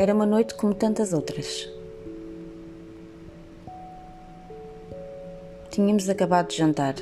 Era 0.00 0.14
uma 0.14 0.24
noite 0.24 0.54
como 0.54 0.72
tantas 0.72 1.12
outras. 1.12 1.68
Tínhamos 5.70 6.08
acabado 6.08 6.48
de 6.48 6.56
jantar. 6.56 6.94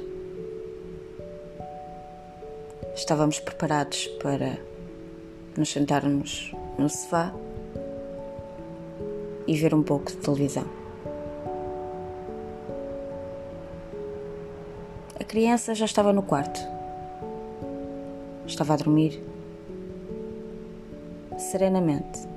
Estávamos 2.97 3.39
preparados 3.39 4.09
para 4.21 4.59
nos 5.57 5.69
sentarmos 5.69 6.53
no 6.77 6.89
sofá 6.89 7.33
e 9.47 9.57
ver 9.57 9.77
um 9.77 9.83
pouco 9.85 10.11
de 10.11 10.17
televisão. 10.17 10.67
A 15.21 15.23
criança 15.23 15.73
já 15.73 15.85
estava 15.85 16.13
no 16.13 16.25
quarto. 16.25 16.59
Estava 18.45 18.75
a 18.75 18.77
dormir 18.77 19.23
serenamente. 21.39 22.28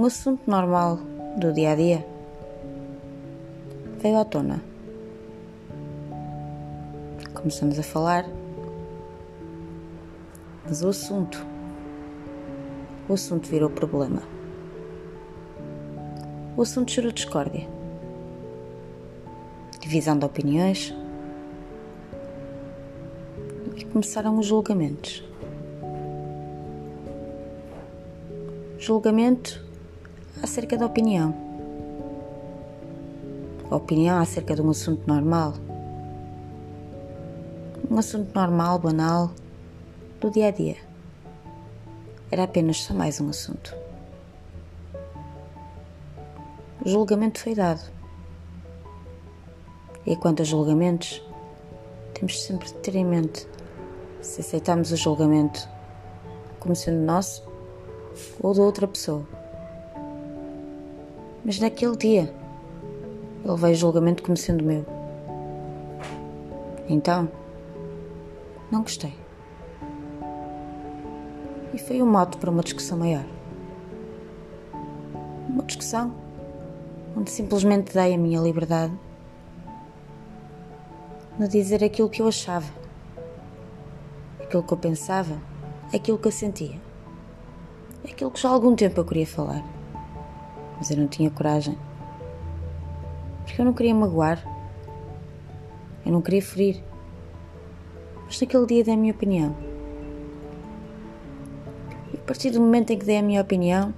Um 0.00 0.06
assunto 0.06 0.50
normal 0.50 0.96
do 1.36 1.52
dia 1.52 1.72
a 1.72 1.74
dia 1.74 2.06
veio 3.98 4.16
à 4.16 4.24
tona. 4.24 4.62
Começamos 7.34 7.78
a 7.78 7.82
falar, 7.82 8.24
mas 10.64 10.82
o 10.82 10.88
assunto, 10.88 11.46
o 13.10 13.12
assunto 13.12 13.46
virou 13.46 13.68
problema. 13.68 14.22
O 16.56 16.62
assunto 16.62 16.90
gerou 16.90 17.12
discórdia, 17.12 17.68
divisão 19.80 20.18
de 20.18 20.24
opiniões 20.24 20.94
e 23.76 23.84
começaram 23.84 24.38
os 24.38 24.46
julgamentos. 24.46 25.22
Julgamento 28.78 29.68
acerca 30.42 30.76
da 30.76 30.86
opinião. 30.86 31.34
A 33.70 33.76
opinião 33.76 34.18
acerca 34.18 34.54
de 34.54 34.62
um 34.62 34.70
assunto 34.70 35.06
normal. 35.06 35.54
Um 37.90 37.98
assunto 37.98 38.34
normal, 38.34 38.78
banal, 38.78 39.30
do 40.20 40.30
dia 40.30 40.48
a 40.48 40.50
dia. 40.50 40.76
Era 42.30 42.44
apenas 42.44 42.78
só 42.78 42.94
mais 42.94 43.20
um 43.20 43.28
assunto. 43.28 43.74
O 46.84 46.88
julgamento 46.88 47.40
foi 47.40 47.54
dado. 47.54 47.82
E 50.06 50.16
quanto 50.16 50.42
a 50.42 50.44
julgamentos, 50.44 51.22
temos 52.14 52.42
sempre 52.42 52.66
de 52.68 52.74
ter 52.74 52.96
em 52.96 53.04
mente 53.04 53.46
se 54.22 54.40
aceitamos 54.40 54.92
o 54.92 54.96
julgamento 54.96 55.68
como 56.58 56.76
sendo 56.76 57.00
nosso 57.04 57.42
ou 58.42 58.52
de 58.52 58.60
outra 58.60 58.86
pessoa. 58.86 59.39
Mas 61.50 61.58
naquele 61.58 61.96
dia, 61.96 62.32
ele 63.44 63.56
veio 63.56 63.74
julgamento 63.74 64.22
como 64.22 64.36
sendo 64.36 64.62
meu. 64.62 64.86
Então, 66.88 67.28
não 68.70 68.82
gostei. 68.82 69.12
E 71.74 71.78
foi 71.78 72.00
um 72.00 72.06
mote 72.06 72.36
para 72.36 72.52
uma 72.52 72.62
discussão 72.62 72.98
maior. 72.98 73.24
Uma 75.48 75.64
discussão 75.64 76.14
onde 77.16 77.32
simplesmente 77.32 77.94
dei 77.94 78.14
a 78.14 78.16
minha 78.16 78.38
liberdade 78.38 78.96
de 81.36 81.48
dizer 81.48 81.82
aquilo 81.82 82.08
que 82.08 82.22
eu 82.22 82.28
achava, 82.28 82.72
aquilo 84.40 84.62
que 84.62 84.72
eu 84.72 84.78
pensava, 84.78 85.36
aquilo 85.92 86.16
que 86.16 86.28
eu 86.28 86.32
sentia, 86.32 86.80
aquilo 88.04 88.30
que 88.30 88.40
já 88.40 88.50
há 88.50 88.52
algum 88.52 88.76
tempo 88.76 89.00
eu 89.00 89.04
queria 89.04 89.26
falar 89.26 89.79
mas 90.80 90.90
eu 90.90 90.96
não 90.96 91.06
tinha 91.06 91.30
coragem. 91.30 91.78
Porque 93.44 93.60
eu 93.60 93.66
não 93.66 93.74
queria 93.74 93.94
magoar, 93.94 94.42
eu 96.06 96.10
não 96.10 96.22
queria 96.22 96.40
ferir. 96.40 96.82
Mas 98.24 98.40
naquele 98.40 98.66
dia 98.66 98.82
dei 98.82 98.94
a 98.94 98.96
minha 98.96 99.12
opinião. 99.12 99.54
E 102.12 102.16
a 102.16 102.20
partir 102.20 102.50
do 102.50 102.60
momento 102.60 102.90
em 102.90 102.98
que 102.98 103.04
dei 103.04 103.18
a 103.18 103.22
minha 103.22 103.42
opinião, 103.42 103.92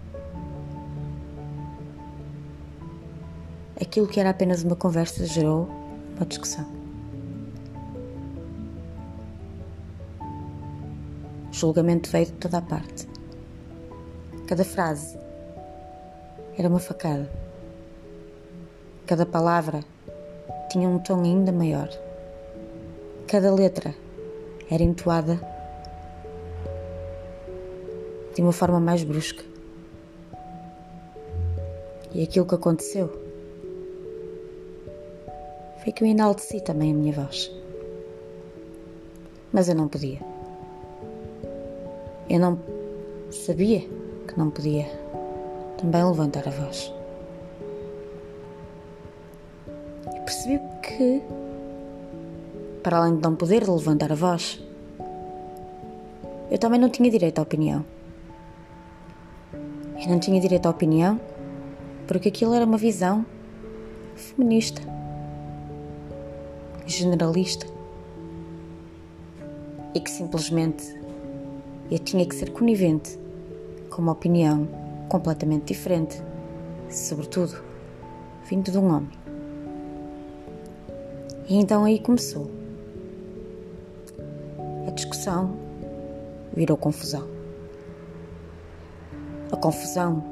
aquilo 3.80 4.08
que 4.08 4.18
era 4.18 4.30
apenas 4.30 4.64
uma 4.64 4.74
conversa 4.74 5.24
gerou 5.24 5.68
uma 6.16 6.26
discussão. 6.26 6.66
O 11.48 11.54
julgamento 11.54 12.10
veio 12.10 12.26
de 12.26 12.32
toda 12.32 12.58
a 12.58 12.62
parte. 12.62 13.06
Cada 14.48 14.64
frase 14.64 15.16
era 16.58 16.68
uma 16.68 16.78
facada. 16.78 17.30
Cada 19.06 19.24
palavra 19.24 19.80
tinha 20.70 20.88
um 20.88 20.98
tom 20.98 21.22
ainda 21.22 21.50
maior. 21.50 21.88
Cada 23.26 23.52
letra 23.52 23.94
era 24.70 24.82
entoada 24.82 25.40
de 28.34 28.42
uma 28.42 28.52
forma 28.52 28.80
mais 28.80 29.02
brusca. 29.02 29.44
E 32.14 32.22
aquilo 32.22 32.46
que 32.46 32.54
aconteceu 32.54 33.10
foi 35.82 35.92
que 35.92 36.04
eu 36.04 36.08
enalteci 36.08 36.60
também 36.60 36.92
a 36.92 36.94
minha 36.94 37.12
voz. 37.12 37.50
Mas 39.52 39.68
eu 39.68 39.74
não 39.74 39.88
podia. 39.88 40.20
Eu 42.28 42.38
não 42.38 42.58
sabia 43.30 43.80
que 43.80 44.38
não 44.38 44.50
podia 44.50 45.01
também 45.82 46.04
levantar 46.04 46.46
a 46.46 46.50
voz. 46.50 46.94
E 50.14 50.20
percebi 50.20 50.60
que, 50.80 51.20
para 52.84 52.98
além 52.98 53.16
de 53.16 53.22
não 53.22 53.34
poder 53.34 53.68
levantar 53.68 54.12
a 54.12 54.14
voz, 54.14 54.62
eu 56.50 56.58
também 56.58 56.78
não 56.78 56.88
tinha 56.88 57.10
direito 57.10 57.40
à 57.40 57.42
opinião. 57.42 57.84
Eu 60.00 60.08
não 60.08 60.20
tinha 60.20 60.40
direito 60.40 60.66
à 60.66 60.70
opinião 60.70 61.20
porque 62.06 62.28
aquilo 62.28 62.54
era 62.54 62.64
uma 62.64 62.78
visão 62.78 63.26
feminista, 64.14 64.82
generalista 66.86 67.66
e 69.94 70.00
que 70.00 70.10
simplesmente 70.10 70.84
eu 71.90 71.98
tinha 71.98 72.24
que 72.24 72.34
ser 72.34 72.50
conivente 72.50 73.18
com 73.90 74.02
uma 74.02 74.12
opinião 74.12 74.81
completamente 75.12 75.74
diferente, 75.74 76.22
sobretudo 76.88 77.62
vindo 78.48 78.70
de 78.70 78.78
um 78.78 78.90
homem. 78.90 79.10
E 81.46 81.56
então 81.56 81.84
aí 81.84 81.98
começou. 81.98 82.50
A 84.88 84.90
discussão 84.90 85.54
virou 86.54 86.78
confusão. 86.78 87.28
A 89.52 89.56
confusão 89.58 90.24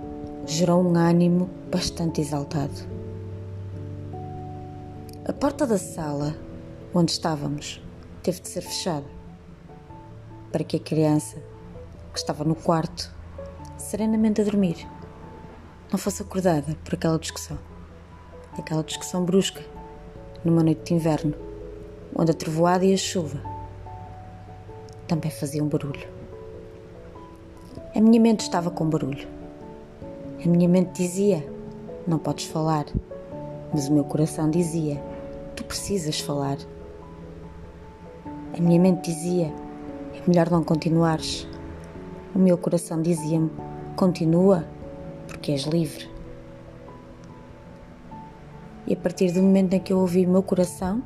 gerou 0.47 0.83
um 0.83 0.97
ânimo 0.97 1.51
bastante 1.71 2.23
exaltado. 2.23 2.89
A 5.27 5.33
porta 5.35 5.67
da 5.67 5.77
sala 5.77 6.35
onde 6.95 7.13
estávamos 7.13 7.83
teve 8.23 8.41
de 8.41 8.49
ser 8.49 8.63
fechada 8.63 9.07
para 10.51 10.65
que 10.65 10.79
a 10.79 10.81
criança 10.81 11.37
que 12.15 12.19
estava 12.19 12.45
no 12.45 12.55
quarto 12.55 13.20
serenamente 13.91 14.41
a 14.41 14.45
dormir, 14.45 14.87
não 15.91 15.99
fosse 15.99 16.23
acordada 16.23 16.77
por 16.85 16.95
aquela 16.95 17.19
discussão. 17.19 17.59
Aquela 18.57 18.85
discussão 18.85 19.25
brusca, 19.25 19.63
numa 20.45 20.63
noite 20.63 20.85
de 20.85 20.95
inverno, 20.95 21.35
onde 22.15 22.31
a 22.31 22.35
trovoada 22.35 22.85
e 22.85 22.95
a 22.95 22.97
chuva 22.97 23.43
também 25.09 25.29
faziam 25.33 25.67
barulho. 25.67 26.09
A 27.93 28.01
minha 28.01 28.21
mente 28.21 28.43
estava 28.43 28.71
com 28.71 28.89
barulho. 28.89 29.27
A 30.45 30.49
minha 30.49 30.69
mente 30.69 30.93
dizia: 30.93 31.45
Não 32.07 32.19
podes 32.21 32.45
falar. 32.45 32.87
Mas 33.73 33.89
o 33.89 33.93
meu 33.93 34.05
coração 34.05 34.49
dizia: 34.49 35.03
Tu 35.57 35.65
precisas 35.65 36.21
falar. 36.21 36.59
A 38.57 38.61
minha 38.61 38.79
mente 38.79 39.11
dizia: 39.11 39.53
É 40.15 40.29
melhor 40.29 40.49
não 40.49 40.63
continuares. 40.63 41.49
O 42.33 42.39
meu 42.39 42.57
coração 42.57 43.03
dizia-me: 43.03 43.51
Continua, 44.01 44.65
porque 45.29 45.53
és 45.53 45.65
livre. 45.65 46.09
E 48.87 48.95
a 48.95 48.97
partir 48.97 49.31
do 49.31 49.43
momento 49.43 49.75
em 49.75 49.79
que 49.79 49.93
eu 49.93 49.99
ouvi 49.99 50.25
meu 50.25 50.43
coração, 50.43 51.03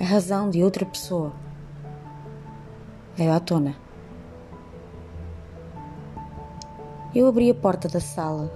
a 0.00 0.02
razão 0.02 0.50
de 0.50 0.60
outra 0.60 0.84
pessoa 0.84 1.32
veio 3.14 3.32
à 3.32 3.38
tona. 3.38 3.76
Eu 7.14 7.28
abri 7.28 7.48
a 7.48 7.54
porta 7.54 7.86
da 7.86 8.00
sala 8.00 8.52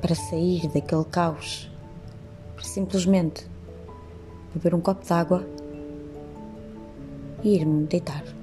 para 0.00 0.14
sair 0.14 0.66
daquele 0.68 1.04
caos, 1.04 1.70
para 2.54 2.64
simplesmente 2.64 3.46
beber 4.54 4.74
um 4.74 4.80
copo 4.80 5.06
d'água 5.06 5.46
e 7.42 7.54
ir-me 7.54 7.84
deitar. 7.84 8.37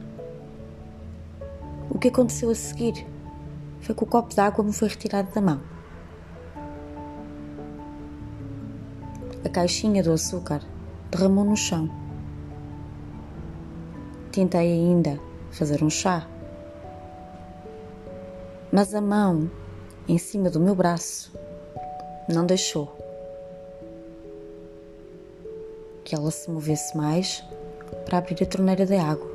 Que 2.06 2.10
aconteceu 2.10 2.52
a 2.52 2.54
seguir 2.54 3.04
foi 3.80 3.96
que 3.96 4.04
o 4.04 4.06
copo 4.06 4.36
d'água 4.36 4.64
me 4.64 4.72
foi 4.72 4.90
retirado 4.90 5.34
da 5.34 5.42
mão. 5.42 5.60
A 9.44 9.50
caixinha 9.50 10.04
do 10.04 10.12
açúcar 10.12 10.62
derramou 11.10 11.44
no 11.44 11.58
chão. 11.58 11.90
Tentei 14.32 14.72
ainda 14.72 15.20
fazer 15.50 15.84
um 15.84 15.90
chá, 15.90 16.28
mas 18.72 18.94
a 18.94 19.02
mão 19.02 19.50
em 20.08 20.20
cima 20.20 20.52
do 20.52 20.60
meu 20.60 20.76
braço 20.76 21.34
não 22.30 22.46
deixou 22.46 22.96
que 26.04 26.14
ela 26.14 26.30
se 26.30 26.52
movesse 26.52 26.96
mais 26.96 27.44
para 28.06 28.20
abrir 28.20 28.44
a 28.44 28.46
torneira 28.46 28.86
de 28.86 28.96
água. 28.96 29.35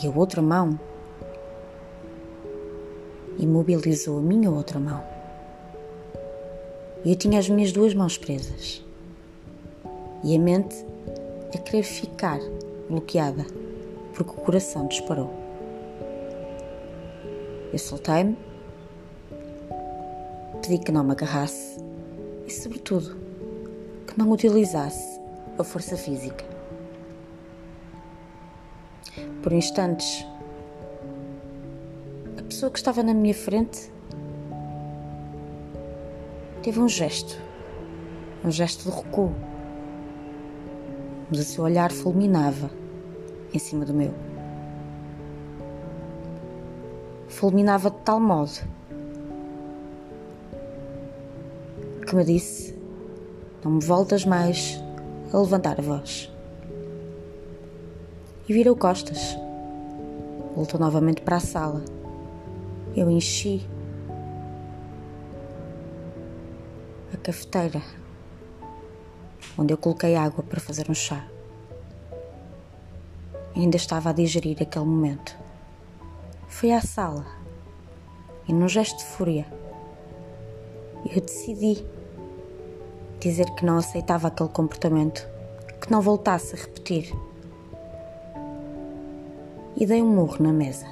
E 0.00 0.06
a 0.06 0.10
outra 0.10 0.40
mão 0.40 0.78
imobilizou 3.38 4.18
a 4.18 4.22
minha 4.22 4.50
outra 4.50 4.78
mão. 4.78 5.02
Eu 7.04 7.16
tinha 7.16 7.38
as 7.38 7.48
minhas 7.48 7.72
duas 7.72 7.92
mãos 7.94 8.16
presas. 8.16 8.84
E 10.24 10.36
a 10.36 10.38
mente 10.38 10.76
a 11.54 11.58
querer 11.58 11.82
ficar 11.82 12.38
bloqueada, 12.88 13.44
porque 14.14 14.30
o 14.30 14.34
coração 14.34 14.86
disparou. 14.86 15.30
Eu 17.72 17.78
soltei-me, 17.78 18.36
pedi 20.62 20.78
que 20.78 20.92
não 20.92 21.04
me 21.04 21.12
agarrasse 21.12 21.78
e, 22.46 22.50
sobretudo, 22.50 23.16
que 24.06 24.18
não 24.18 24.30
utilizasse 24.30 25.20
a 25.58 25.64
força 25.64 25.96
física. 25.96 26.51
Por 29.42 29.52
instantes, 29.52 30.24
a 32.38 32.42
pessoa 32.42 32.70
que 32.70 32.78
estava 32.78 33.02
na 33.02 33.12
minha 33.12 33.34
frente 33.34 33.90
teve 36.62 36.78
um 36.78 36.88
gesto, 36.88 37.36
um 38.44 38.52
gesto 38.52 38.88
de 38.88 38.96
recuo, 38.96 39.34
mas 41.28 41.40
o 41.40 41.42
seu 41.42 41.64
olhar 41.64 41.90
fulminava 41.90 42.70
em 43.52 43.58
cima 43.58 43.84
do 43.84 43.92
meu. 43.92 44.14
Fulminava 47.26 47.90
de 47.90 47.96
tal 48.04 48.20
modo 48.20 48.60
que 52.06 52.14
me 52.14 52.24
disse: 52.24 52.78
Não 53.64 53.72
me 53.72 53.84
voltas 53.84 54.24
mais 54.24 54.80
a 55.32 55.38
levantar 55.38 55.80
a 55.80 55.82
voz. 55.82 56.31
E 58.48 58.52
virou 58.52 58.76
costas. 58.76 59.36
Voltou 60.54 60.78
novamente 60.78 61.22
para 61.22 61.36
a 61.36 61.40
sala. 61.40 61.82
Eu 62.94 63.10
enchi 63.10 63.66
a 67.12 67.16
cafeteira 67.16 67.80
onde 69.56 69.72
eu 69.72 69.78
coloquei 69.78 70.16
água 70.16 70.42
para 70.42 70.60
fazer 70.60 70.90
um 70.90 70.94
chá. 70.94 71.26
Ainda 73.54 73.76
estava 73.76 74.10
a 74.10 74.12
digerir 74.12 74.56
aquele 74.60 74.84
momento. 74.84 75.36
Fui 76.48 76.72
à 76.72 76.80
sala 76.80 77.26
e, 78.48 78.52
num 78.52 78.68
gesto 78.68 78.98
de 78.98 79.04
fúria, 79.04 79.46
eu 81.14 81.20
decidi 81.20 81.84
dizer 83.20 83.46
que 83.54 83.64
não 83.64 83.78
aceitava 83.78 84.28
aquele 84.28 84.48
comportamento, 84.48 85.26
que 85.80 85.90
não 85.90 86.00
voltasse 86.00 86.54
a 86.54 86.58
repetir. 86.58 87.12
E 89.82 89.86
dei 89.86 90.00
um 90.00 90.06
murro 90.06 90.36
na 90.38 90.52
mesa. 90.52 90.86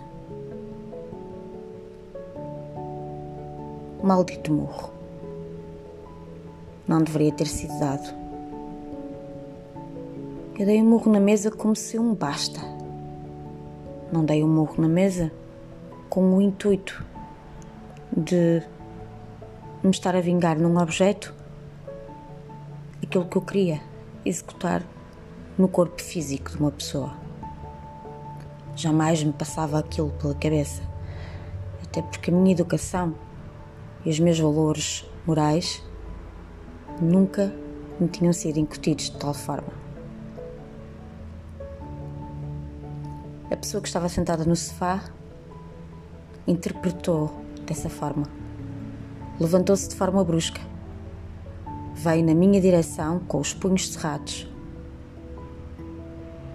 Maldito 4.02 4.52
murro. 4.52 4.90
Não 6.88 7.00
deveria 7.00 7.30
ter 7.30 7.46
sido 7.46 7.78
dado. 7.78 8.12
Eu 10.58 10.66
dei 10.66 10.82
um 10.82 10.86
murro 10.86 11.12
na 11.12 11.20
mesa 11.20 11.52
como 11.52 11.76
se 11.76 12.00
um 12.00 12.16
basta. 12.16 12.60
Não 14.12 14.24
dei 14.24 14.42
um 14.42 14.48
murro 14.48 14.82
na 14.82 14.88
mesa 14.88 15.30
com 16.08 16.36
o 16.36 16.40
intuito 16.40 17.06
de 18.10 18.60
me 19.84 19.90
estar 19.90 20.16
a 20.16 20.20
vingar 20.20 20.58
num 20.58 20.76
objeto 20.76 21.32
aquilo 23.00 23.26
que 23.26 23.36
eu 23.36 23.42
queria 23.42 23.80
executar 24.24 24.82
no 25.56 25.68
corpo 25.68 26.02
físico 26.02 26.50
de 26.50 26.56
uma 26.56 26.72
pessoa. 26.72 27.19
Jamais 28.80 29.22
me 29.22 29.30
passava 29.30 29.78
aquilo 29.78 30.08
pela 30.12 30.34
cabeça, 30.34 30.80
até 31.82 32.00
porque 32.00 32.30
a 32.30 32.34
minha 32.34 32.52
educação 32.52 33.14
e 34.06 34.08
os 34.08 34.18
meus 34.18 34.40
valores 34.40 35.06
morais 35.26 35.84
nunca 36.98 37.54
me 38.00 38.08
tinham 38.08 38.32
sido 38.32 38.58
incutidos 38.58 39.10
de 39.10 39.18
tal 39.18 39.34
forma. 39.34 39.68
A 43.50 43.56
pessoa 43.58 43.82
que 43.82 43.88
estava 43.88 44.08
sentada 44.08 44.46
no 44.46 44.56
sofá 44.56 45.04
interpretou 46.46 47.38
dessa 47.66 47.90
forma. 47.90 48.26
Levantou-se 49.38 49.90
de 49.90 49.94
forma 49.94 50.24
brusca 50.24 50.62
veio 51.92 52.24
na 52.24 52.34
minha 52.34 52.58
direção 52.62 53.18
com 53.18 53.40
os 53.40 53.52
punhos 53.52 53.92
cerrados 53.92 54.48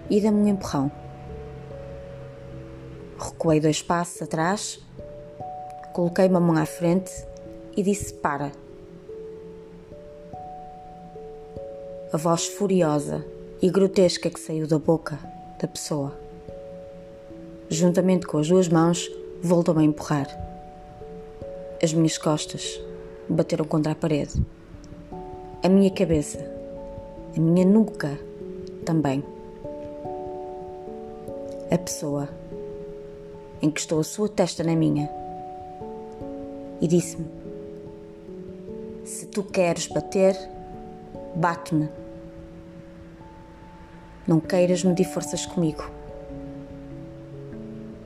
e 0.09 0.19
deu-me 0.19 0.41
um 0.41 0.47
empurrão. 0.47 1.04
Recuei 3.45 3.59
dois 3.59 3.79
passos 3.79 4.23
atrás, 4.23 4.79
coloquei 5.93 6.27
uma 6.27 6.39
mão 6.39 6.57
à 6.57 6.65
frente 6.65 7.11
e 7.77 7.83
disse: 7.83 8.11
Para. 8.11 8.51
A 12.11 12.17
voz 12.17 12.47
furiosa 12.47 13.23
e 13.61 13.69
grotesca 13.69 14.31
que 14.31 14.39
saiu 14.39 14.65
da 14.65 14.79
boca 14.79 15.19
da 15.61 15.67
pessoa, 15.67 16.11
juntamente 17.69 18.25
com 18.25 18.39
as 18.39 18.47
duas 18.47 18.67
mãos, 18.67 19.11
voltou-me 19.43 19.81
a 19.81 19.85
empurrar. 19.85 20.27
As 21.83 21.93
minhas 21.93 22.17
costas 22.17 22.81
bateram 23.29 23.65
contra 23.65 23.91
a 23.91 23.95
parede 23.95 24.43
a 25.61 25.69
minha 25.69 25.91
cabeça, 25.91 26.39
a 27.37 27.39
minha 27.39 27.63
nuca 27.63 28.17
também. 28.83 29.23
A 31.69 31.77
pessoa 31.77 32.27
encostou 33.65 33.99
a 33.99 34.03
sua 34.03 34.29
testa 34.29 34.63
na 34.63 34.75
minha 34.75 35.09
e 36.79 36.87
disse-me: 36.87 37.25
Se 39.03 39.25
tu 39.27 39.43
queres 39.43 39.87
bater, 39.87 40.35
bate-me. 41.35 41.89
Não 44.27 44.39
queiras 44.39 44.83
medir 44.83 45.05
forças 45.05 45.45
comigo, 45.45 45.83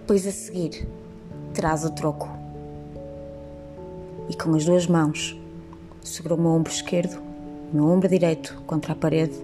pois 0.06 0.26
a 0.28 0.32
seguir 0.32 0.88
terás 1.54 1.86
o 1.86 1.92
troco. 1.92 2.30
E 4.30 4.36
com 4.36 4.56
as 4.56 4.66
duas 4.66 4.86
mãos 4.88 5.40
segurou 6.04 6.38
o 6.38 6.42
meu 6.42 6.52
ombro 6.52 6.72
esquerdo 6.72 7.30
meu 7.72 7.86
ombro 7.86 8.10
direito 8.10 8.62
contra 8.66 8.94
a 8.94 8.96
parede 8.96 9.36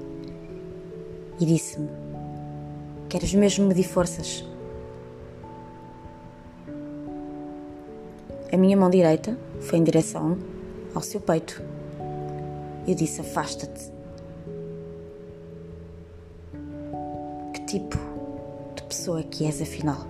e 1.40 1.46
disse-me: 1.46 1.88
Queres 3.08 3.34
mesmo 3.36 3.68
medir 3.68 3.84
forças? 3.84 4.44
A 8.52 8.58
minha 8.58 8.78
mão 8.78 8.90
direita 8.90 9.38
foi 9.60 9.80
em 9.80 9.84
direção 9.84 10.38
ao 10.94 11.02
seu 11.02 11.20
peito. 11.20 11.62
Eu 12.88 12.94
disse: 12.94 13.22
Afasta-te. 13.22 13.92
Que 17.54 17.66
tipo 17.66 17.98
de 18.76 18.84
pessoa 18.84 19.24
que 19.24 19.46
és, 19.46 19.62
afinal? 19.62 20.08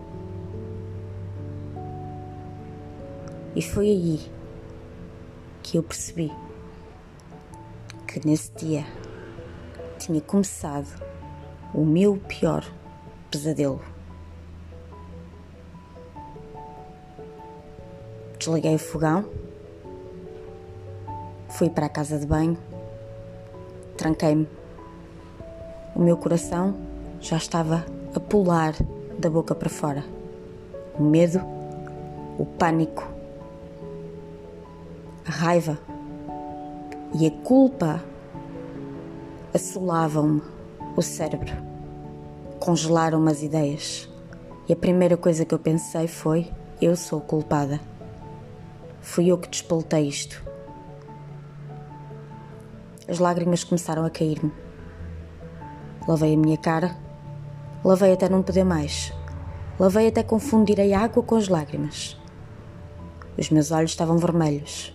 E 3.55 3.61
foi 3.61 3.87
aí 3.87 4.19
que 5.63 5.77
eu 5.77 5.83
percebi 5.83 6.31
que 8.05 8.27
nesse 8.27 8.51
dia 8.51 8.85
tinha 9.97 10.19
começado 10.19 11.01
o 11.73 11.85
meu 11.85 12.17
pior 12.17 12.65
pesadelo. 13.31 13.94
Desliguei 18.45 18.75
o 18.75 18.77
fogão, 18.77 19.25
fui 21.49 21.67
para 21.67 21.87
a 21.87 21.89
casa 21.89 22.19
de 22.19 22.27
banho, 22.27 22.55
tranquei-me. 23.97 24.47
O 25.95 25.99
meu 25.99 26.15
coração 26.15 26.75
já 27.19 27.37
estava 27.37 27.83
a 28.13 28.19
pular 28.19 28.75
da 29.17 29.31
boca 29.31 29.55
para 29.55 29.67
fora. 29.67 30.03
O 30.99 31.01
medo, 31.01 31.41
o 32.37 32.45
pânico, 32.45 33.03
a 35.25 35.31
raiva 35.31 35.79
e 37.15 37.25
a 37.25 37.31
culpa 37.31 37.99
assolavam-me 39.55 40.43
o 40.95 41.01
cérebro, 41.01 41.51
congelaram-me 42.59 43.31
as 43.31 43.41
ideias, 43.41 44.07
E 44.69 44.73
a 44.73 44.75
primeira 44.75 45.17
coisa 45.17 45.45
que 45.45 45.53
eu 45.55 45.59
pensei 45.59 46.07
foi: 46.07 46.51
eu 46.79 46.95
sou 46.95 47.19
culpada. 47.21 47.94
Fui 49.05 49.27
eu 49.27 49.38
que 49.38 49.47
despoltei 49.47 50.07
isto. 50.07 50.43
As 53.07 53.19
lágrimas 53.19 53.63
começaram 53.63 54.03
a 54.03 54.09
cair-me. 54.09 54.51
Lavei 56.07 56.33
a 56.33 56.38
minha 56.38 56.57
cara, 56.57 56.97
lavei 57.83 58.13
até 58.13 58.27
não 58.27 58.41
poder 58.41 58.65
mais. 58.65 59.13
Lavei 59.79 60.07
até 60.07 60.24
confundir 60.24 60.81
a 60.81 61.00
água 61.00 61.21
com 61.21 61.35
as 61.35 61.47
lágrimas. 61.47 62.19
Os 63.38 63.51
meus 63.51 63.69
olhos 63.69 63.91
estavam 63.91 64.17
vermelhos. 64.17 64.91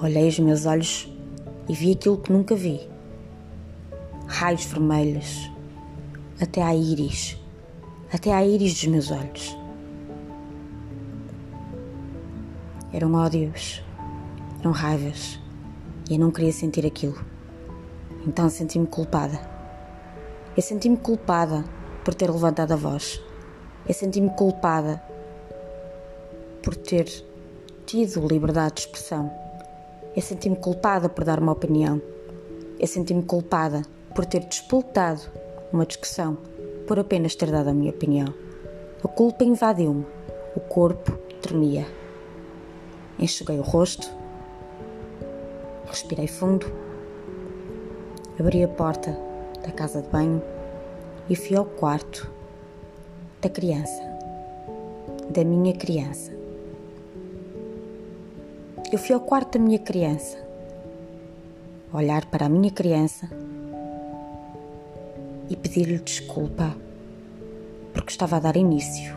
Olhei 0.00 0.28
os 0.28 0.38
meus 0.38 0.64
olhos 0.64 1.12
e 1.68 1.74
vi 1.74 1.92
aquilo 1.92 2.18
que 2.18 2.32
nunca 2.32 2.54
vi. 2.54 2.88
Raios 4.28 4.64
vermelhos, 4.64 5.50
até 6.40 6.62
à 6.62 6.74
íris, 6.74 7.36
até 8.12 8.32
à 8.32 8.46
íris 8.46 8.74
dos 8.74 8.86
meus 8.86 9.10
olhos. 9.10 9.57
Eram 12.98 13.14
ódios, 13.14 13.80
eram 14.58 14.72
raivas, 14.72 15.38
e 16.10 16.14
eu 16.14 16.18
não 16.18 16.32
queria 16.32 16.50
sentir 16.50 16.84
aquilo. 16.84 17.16
Então 18.26 18.50
senti-me 18.50 18.88
culpada. 18.88 19.38
Eu 20.56 20.62
senti-me 20.64 20.96
culpada 20.96 21.64
por 22.04 22.12
ter 22.12 22.28
levantado 22.28 22.72
a 22.72 22.76
voz. 22.76 23.22
Eu 23.86 23.94
senti-me 23.94 24.30
culpada 24.30 25.00
por 26.60 26.74
ter 26.74 27.06
tido 27.86 28.26
liberdade 28.26 28.74
de 28.74 28.80
expressão. 28.80 29.30
Eu 30.16 30.20
senti-me 30.20 30.56
culpada 30.56 31.08
por 31.08 31.22
dar 31.22 31.38
uma 31.38 31.52
opinião. 31.52 32.02
Eu 32.80 32.86
senti-me 32.88 33.22
culpada 33.22 33.82
por 34.12 34.26
ter 34.26 34.40
disputado 34.40 35.20
uma 35.72 35.86
discussão, 35.86 36.36
por 36.88 36.98
apenas 36.98 37.36
ter 37.36 37.48
dado 37.48 37.68
a 37.68 37.72
minha 37.72 37.92
opinião. 37.92 38.34
A 39.04 39.06
culpa 39.06 39.44
invadiu-me. 39.44 40.04
O 40.56 40.58
corpo 40.58 41.12
tremia. 41.40 41.97
Enxuguei 43.18 43.58
o 43.58 43.62
rosto, 43.62 44.08
respirei 45.86 46.28
fundo, 46.28 46.66
abri 48.38 48.62
a 48.62 48.68
porta 48.68 49.18
da 49.62 49.72
casa 49.72 50.02
de 50.02 50.08
banho 50.08 50.40
e 51.28 51.34
fui 51.34 51.56
ao 51.56 51.64
quarto 51.64 52.30
da 53.42 53.48
criança, 53.48 54.00
da 55.30 55.44
minha 55.44 55.74
criança. 55.74 56.32
Eu 58.92 58.98
fui 58.98 59.14
ao 59.14 59.20
quarto 59.20 59.58
da 59.58 59.64
minha 59.64 59.80
criança, 59.80 60.38
olhar 61.92 62.24
para 62.26 62.46
a 62.46 62.48
minha 62.48 62.70
criança 62.70 63.28
e 65.50 65.56
pedir-lhe 65.56 65.98
desculpa 65.98 66.72
porque 67.92 68.12
estava 68.12 68.36
a 68.36 68.40
dar 68.40 68.56
início 68.56 69.16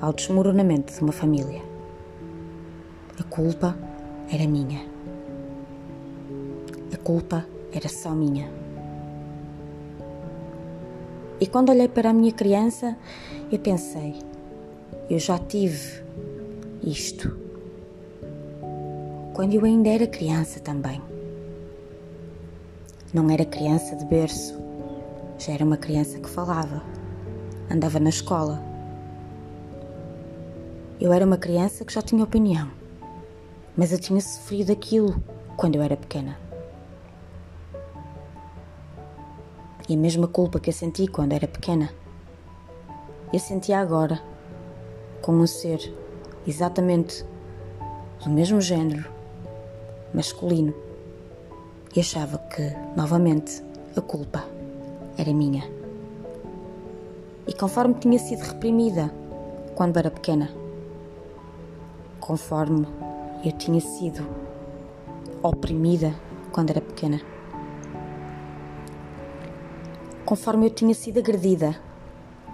ao 0.00 0.14
desmoronamento 0.14 0.94
de 0.94 1.00
uma 1.00 1.12
família. 1.12 1.73
A 3.18 3.22
culpa 3.22 3.76
era 4.28 4.46
minha. 4.46 4.80
A 6.92 6.96
culpa 6.96 7.46
era 7.72 7.88
só 7.88 8.10
minha. 8.10 8.48
E 11.40 11.46
quando 11.46 11.70
olhei 11.70 11.88
para 11.88 12.10
a 12.10 12.12
minha 12.12 12.32
criança, 12.32 12.96
eu 13.52 13.58
pensei: 13.58 14.16
eu 15.08 15.18
já 15.18 15.38
tive 15.38 16.02
isto. 16.82 17.36
Quando 19.32 19.54
eu 19.54 19.64
ainda 19.64 19.90
era 19.90 20.06
criança 20.06 20.58
também. 20.60 21.00
Não 23.12 23.30
era 23.30 23.44
criança 23.44 23.94
de 23.94 24.04
berço, 24.06 24.58
já 25.38 25.52
era 25.52 25.64
uma 25.64 25.76
criança 25.76 26.18
que 26.18 26.28
falava, 26.28 26.82
andava 27.70 28.00
na 28.00 28.08
escola. 28.08 28.60
Eu 31.00 31.12
era 31.12 31.24
uma 31.24 31.36
criança 31.36 31.84
que 31.84 31.92
já 31.92 32.02
tinha 32.02 32.24
opinião, 32.24 32.70
mas 33.76 33.92
eu 33.92 33.98
tinha 33.98 34.20
sofrido 34.20 34.72
aquilo 34.72 35.22
quando 35.56 35.76
eu 35.76 35.82
era 35.82 35.96
pequena. 35.96 36.38
E 39.88 39.94
a 39.94 39.96
mesma 39.96 40.26
culpa 40.26 40.58
que 40.58 40.70
eu 40.70 40.74
senti 40.74 41.06
quando 41.06 41.32
era 41.32 41.46
pequena, 41.46 41.90
eu 43.32 43.38
sentia 43.38 43.78
agora 43.78 44.22
com 45.20 45.32
um 45.32 45.46
ser 45.46 45.92
exatamente 46.46 47.24
do 48.22 48.30
mesmo 48.30 48.60
género, 48.60 49.04
masculino, 50.12 50.72
e 51.94 52.00
achava 52.00 52.38
que, 52.38 52.62
novamente, 52.96 53.62
a 53.96 54.00
culpa 54.00 54.44
era 55.18 55.32
minha. 55.32 55.64
E 57.46 57.52
conforme 57.52 57.94
tinha 57.94 58.18
sido 58.18 58.40
reprimida 58.40 59.12
quando 59.74 59.98
era 59.98 60.10
pequena, 60.10 60.50
conforme 62.20 62.86
eu 63.44 63.52
tinha 63.52 63.80
sido 63.80 64.26
oprimida 65.42 66.14
quando 66.50 66.70
era 66.70 66.80
pequena, 66.80 67.20
conforme 70.24 70.66
eu 70.66 70.70
tinha 70.70 70.94
sido 70.94 71.18
agredida 71.18 71.78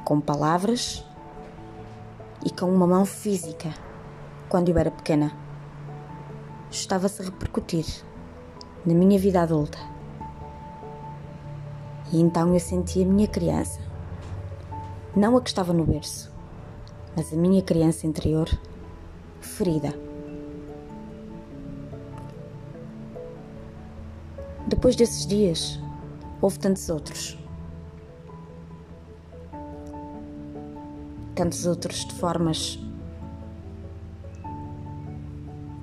com 0.05 0.21
palavras 0.21 1.05
e 2.45 2.51
com 2.51 2.67
uma 2.67 2.89
mão 2.89 3.07
física 3.07 3.73
quando 4.49 4.69
eu 4.69 4.79
era 4.79 4.91
pequena, 4.91 5.33
estava-se 6.69 7.23
a 7.23 7.27
repercutir 7.27 7.87
na 8.85 8.93
minha 8.93 9.17
vida 9.17 9.43
adulta. 9.43 9.79
E 12.13 12.21
então 12.21 12.53
eu 12.53 12.59
senti 12.59 13.05
a 13.05 13.07
minha 13.07 13.29
criança, 13.29 13.79
não 15.15 15.37
a 15.37 15.41
que 15.41 15.51
estava 15.51 15.73
no 15.73 15.85
berço, 15.85 16.33
mas 17.17 17.33
a 17.33 17.37
minha 17.37 17.63
criança 17.63 18.09
interior 18.09 18.49
ferida. 19.41 20.10
Depois 24.71 24.95
desses 24.95 25.27
dias, 25.27 25.81
houve 26.41 26.57
tantos 26.61 26.89
outros. 26.89 27.37
Tantos 31.35 31.67
outros 31.67 32.05
de 32.05 32.15
formas 32.15 32.79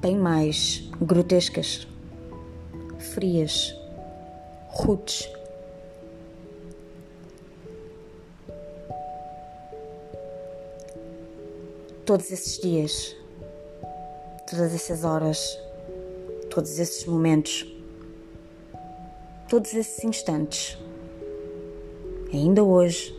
bem 0.01 0.17
mais 0.17 0.89
grotescas, 1.01 1.85
frias, 3.13 3.75
rudes. 4.69 5.29
Todos 12.05 12.31
esses 12.31 12.57
dias, 12.61 13.17
todas 14.49 14.73
essas 14.73 15.03
horas, 15.03 15.59
todos 16.49 16.79
esses 16.79 17.05
momentos, 17.05 17.76
todos 19.47 19.73
esses 19.73 20.03
instantes, 20.03 20.77
ainda 22.33 22.61
hoje, 22.63 23.17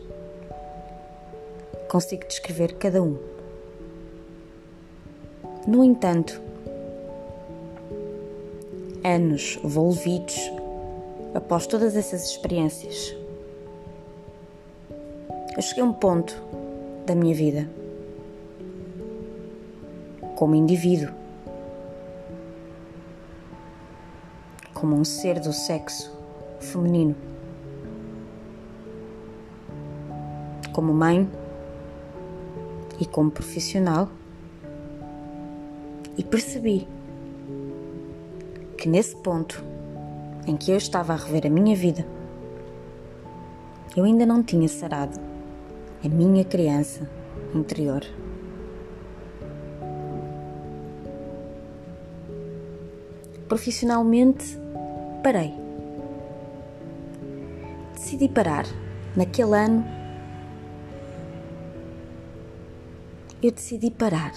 consigo 1.89 2.27
descrever 2.27 2.73
cada 2.75 3.01
um. 3.01 3.17
No 5.65 5.83
entanto, 5.83 6.39
anos 9.03 9.59
envolvidos 9.63 10.37
após 11.33 11.65
todas 11.65 11.95
essas 11.95 12.23
experiências. 12.29 13.15
Eu 15.55 15.61
cheguei 15.63 15.83
a 15.83 15.87
um 15.87 15.93
ponto 15.93 16.39
da 17.07 17.15
minha 17.15 17.33
vida 17.33 17.67
como 20.35 20.53
indivíduo, 20.53 21.09
como 24.75 24.95
um 24.95 25.03
ser 25.03 25.39
do 25.39 25.51
sexo 25.51 26.18
feminino, 26.59 27.15
como 30.73 30.93
mãe 30.93 31.29
e 32.99 33.05
como 33.05 33.31
profissional, 33.31 34.09
e 36.17 36.23
percebi 36.23 36.87
que 38.77 38.89
nesse 38.89 39.15
ponto 39.17 39.63
em 40.45 40.57
que 40.57 40.71
eu 40.71 40.77
estava 40.77 41.13
a 41.13 41.15
rever 41.15 41.45
a 41.45 41.49
minha 41.49 41.75
vida, 41.75 42.05
eu 43.95 44.03
ainda 44.03 44.25
não 44.25 44.43
tinha 44.43 44.67
sarado 44.67 45.19
a 46.03 46.07
minha 46.07 46.43
criança 46.43 47.09
interior. 47.53 48.03
Profissionalmente, 53.47 54.57
parei. 55.23 55.68
Decidi 58.09 58.27
parar. 58.27 58.65
Naquele 59.15 59.55
ano, 59.55 59.85
eu 63.39 63.51
decidi 63.51 63.91
parar. 63.91 64.33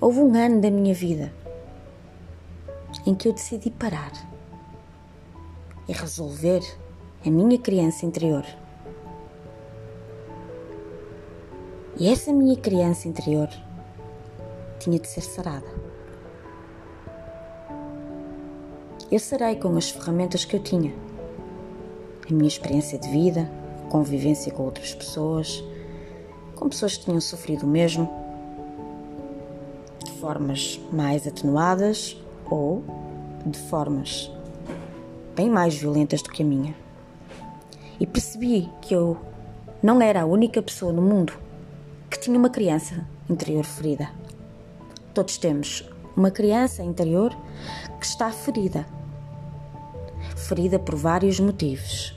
Houve 0.00 0.20
um 0.20 0.34
ano 0.34 0.62
da 0.62 0.70
minha 0.70 0.94
vida 0.94 1.30
em 3.04 3.14
que 3.14 3.28
eu 3.28 3.34
decidi 3.34 3.70
parar 3.70 4.12
e 5.86 5.92
resolver 5.92 6.62
a 7.22 7.28
minha 7.28 7.58
criança 7.58 8.06
interior. 8.06 8.46
E 11.98 12.08
essa 12.08 12.32
minha 12.32 12.56
criança 12.56 13.06
interior 13.08 13.50
tinha 14.78 14.98
de 14.98 15.06
ser 15.06 15.20
sarada. 15.20 15.68
Eu 19.12 19.20
sarei 19.20 19.56
com 19.56 19.76
as 19.76 19.90
ferramentas 19.90 20.46
que 20.46 20.56
eu 20.56 20.62
tinha, 20.62 21.03
a 22.32 22.36
minha 22.36 22.48
experiência 22.48 22.98
de 22.98 23.08
vida, 23.08 23.50
convivência 23.88 24.52
com 24.52 24.62
outras 24.62 24.94
pessoas, 24.94 25.62
com 26.54 26.68
pessoas 26.68 26.96
que 26.96 27.04
tinham 27.04 27.20
sofrido 27.20 27.64
o 27.64 27.68
mesmo, 27.68 28.08
de 30.04 30.12
formas 30.12 30.80
mais 30.92 31.26
atenuadas 31.26 32.16
ou 32.50 32.82
de 33.44 33.58
formas 33.58 34.30
bem 35.34 35.50
mais 35.50 35.74
violentas 35.74 36.22
do 36.22 36.30
que 36.30 36.42
a 36.42 36.46
minha. 36.46 36.74
E 38.00 38.06
percebi 38.06 38.70
que 38.80 38.94
eu 38.94 39.16
não 39.82 40.00
era 40.00 40.22
a 40.22 40.26
única 40.26 40.62
pessoa 40.62 40.92
no 40.92 41.02
mundo 41.02 41.32
que 42.10 42.18
tinha 42.18 42.38
uma 42.38 42.50
criança 42.50 43.06
interior 43.28 43.64
ferida. 43.64 44.10
Todos 45.12 45.36
temos 45.36 45.88
uma 46.16 46.30
criança 46.30 46.82
interior 46.82 47.36
que 48.00 48.06
está 48.06 48.30
ferida. 48.30 48.86
Ferida 50.44 50.78
por 50.78 50.94
vários 50.94 51.40
motivos. 51.40 52.14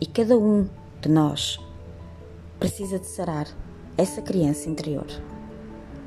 E 0.00 0.06
cada 0.06 0.38
um 0.38 0.66
de 1.02 1.10
nós 1.10 1.60
precisa 2.58 2.98
de 2.98 3.06
sarar 3.06 3.46
essa 3.94 4.22
criança 4.22 4.70
interior. 4.70 5.04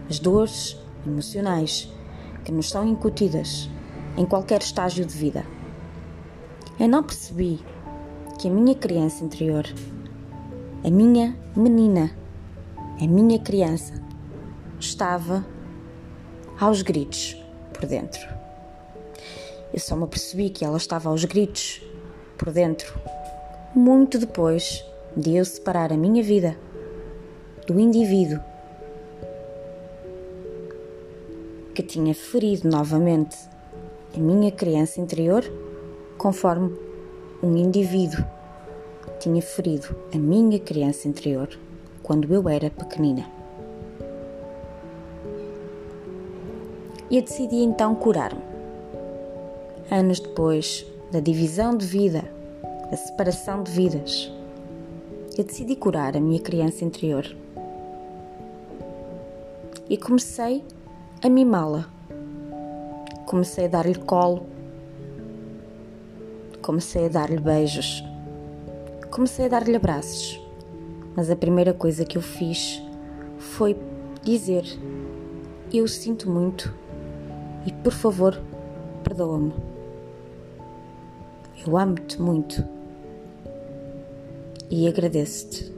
As 0.09 0.17
dores 0.17 0.75
emocionais 1.05 1.87
que 2.43 2.51
nos 2.51 2.67
são 2.67 2.83
incutidas 2.83 3.69
em 4.17 4.25
qualquer 4.25 4.59
estágio 4.59 5.05
de 5.05 5.13
vida. 5.13 5.45
Eu 6.79 6.89
não 6.89 7.03
percebi 7.03 7.63
que 8.39 8.47
a 8.47 8.51
minha 8.51 8.73
criança 8.73 9.23
interior, 9.23 9.65
a 10.83 10.89
minha 10.89 11.37
menina, 11.55 12.09
a 12.99 13.05
minha 13.05 13.37
criança, 13.37 14.03
estava 14.79 15.45
aos 16.59 16.81
gritos 16.81 17.37
por 17.71 17.85
dentro. 17.85 18.38
Eu 19.73 19.79
só 19.79 19.95
me 19.95 20.07
percebi 20.07 20.49
que 20.49 20.65
ela 20.65 20.77
estava 20.77 21.09
aos 21.09 21.23
gritos 21.25 21.81
por 22.37 22.51
dentro 22.51 22.99
muito 23.75 24.17
depois 24.17 24.83
de 25.15 25.35
eu 25.35 25.45
separar 25.45 25.93
a 25.93 25.97
minha 25.97 26.23
vida 26.23 26.57
do 27.67 27.79
indivíduo 27.79 28.39
que 31.75 31.83
tinha 31.83 32.13
ferido 32.15 32.67
novamente 32.67 33.37
a 34.15 34.17
minha 34.19 34.51
criança 34.51 34.99
interior, 34.99 35.43
conforme 36.17 36.75
um 37.43 37.55
indivíduo 37.55 38.25
tinha 39.19 39.41
ferido 39.41 39.95
a 40.13 40.17
minha 40.17 40.59
criança 40.59 41.07
interior 41.07 41.49
quando 42.01 42.33
eu 42.33 42.49
era 42.49 42.69
pequenina. 42.69 43.29
E 47.09 47.17
eu 47.17 47.21
decidi 47.21 47.57
então 47.57 47.93
curar-me. 47.95 48.48
Anos 49.91 50.19
depois 50.19 50.85
da 51.11 51.19
divisão 51.19 51.75
de 51.75 51.83
vida, 51.83 52.23
da 52.91 52.95
separação 52.95 53.63
de 53.63 53.71
vidas, 53.71 54.31
eu 55.35 55.43
decidi 55.43 55.75
curar 55.75 56.15
a 56.15 56.19
minha 56.19 56.39
criança 56.39 56.85
interior. 56.85 57.25
E 59.89 59.97
comecei 59.97 60.63
a 61.23 61.27
mimá-la. 61.27 61.89
Comecei 63.25 63.65
a 63.65 63.67
dar-lhe 63.67 63.95
colo. 63.95 64.45
Comecei 66.61 67.07
a 67.07 67.09
dar-lhe 67.09 67.39
beijos. 67.39 68.03
Comecei 69.09 69.45
a 69.45 69.49
dar-lhe 69.49 69.75
abraços. 69.75 70.39
Mas 71.15 71.31
a 71.31 71.35
primeira 71.35 71.73
coisa 71.73 72.05
que 72.05 72.15
eu 72.15 72.21
fiz 72.21 72.79
foi 73.39 73.75
dizer: 74.23 74.65
Eu 75.73 75.87
sinto 75.87 76.29
muito 76.29 76.71
e 77.65 77.73
por 77.73 77.91
favor, 77.91 78.39
perdoa-me. 79.03 79.68
Eu 81.69 81.77
amo-te 81.77 82.19
muito 82.19 82.67
e 84.71 84.87
agradeço-te. 84.87 85.71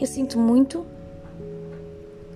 Eu 0.00 0.04
sinto 0.04 0.36
muito 0.36 0.84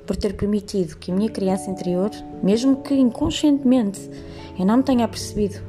por 0.06 0.14
ter 0.16 0.36
permitido 0.36 0.96
que 0.98 1.10
a 1.10 1.14
minha 1.16 1.28
criança 1.28 1.68
interior, 1.68 2.10
mesmo 2.44 2.80
que 2.80 2.94
inconscientemente 2.94 4.08
eu 4.56 4.64
não 4.64 4.76
me 4.76 4.82
tenha 4.84 5.08
percebido, 5.08 5.60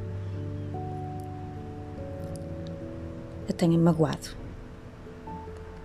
a 3.49 3.53
tenha 3.53 3.79
magoado. 3.79 4.37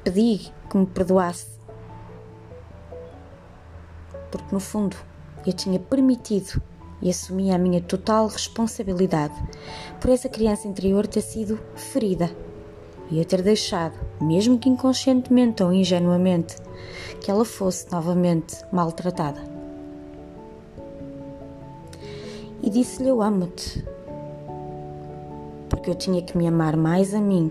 Pedi 0.04 0.52
que 0.68 0.76
me 0.76 0.84
perdoasse, 0.84 1.58
porque 4.30 4.52
no 4.54 4.60
fundo 4.60 4.96
eu 5.46 5.52
tinha 5.54 5.80
permitido 5.80 6.60
e 7.00 7.10
assumia 7.10 7.54
a 7.54 7.58
minha 7.58 7.80
total 7.80 8.26
responsabilidade 8.26 9.34
por 10.00 10.10
essa 10.10 10.28
criança 10.28 10.66
interior 10.66 11.06
ter 11.06 11.20
sido 11.20 11.58
ferida 11.74 12.30
e 13.10 13.18
eu 13.18 13.24
ter 13.24 13.42
deixado, 13.42 13.94
mesmo 14.20 14.58
que 14.58 14.68
inconscientemente 14.68 15.62
ou 15.62 15.72
ingenuamente, 15.72 16.56
que 17.20 17.30
ela 17.30 17.44
fosse 17.44 17.90
novamente 17.92 18.56
maltratada. 18.72 19.40
E 22.62 22.70
disse-lhe: 22.70 23.08
Eu 23.08 23.22
amo-te, 23.22 23.84
porque 25.68 25.90
eu 25.90 25.94
tinha 25.94 26.22
que 26.22 26.36
me 26.36 26.48
amar 26.48 26.76
mais 26.76 27.14
a 27.14 27.20
mim 27.20 27.50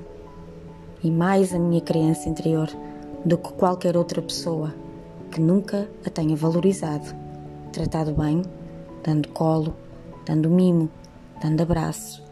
e 1.03 1.09
mais 1.09 1.53
a 1.53 1.59
minha 1.59 1.81
criança 1.81 2.27
interior 2.27 2.69
do 3.23 3.37
que 3.37 3.53
qualquer 3.53 3.95
outra 3.95 4.21
pessoa 4.21 4.73
que 5.31 5.39
nunca 5.39 5.89
a 6.05 6.09
tenha 6.09 6.35
valorizado, 6.35 7.15
tratado 7.71 8.13
bem, 8.13 8.41
dando 9.05 9.29
colo, 9.29 9.75
dando 10.25 10.49
mimo, 10.49 10.89
dando 11.39 11.61
abraço, 11.61 12.23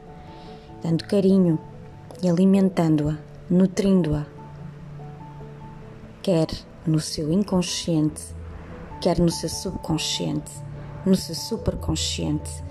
dando 0.81 1.03
carinho 1.05 1.59
e 2.21 2.27
alimentando-a, 2.27 3.15
nutrindo-a, 3.47 4.25
quer 6.23 6.47
no 6.87 6.99
seu 6.99 7.31
inconsciente, 7.31 8.23
quer 8.99 9.19
no 9.19 9.29
seu 9.29 9.49
subconsciente, 9.49 10.51
no 11.05 11.15
seu 11.15 11.35
superconsciente 11.35 12.63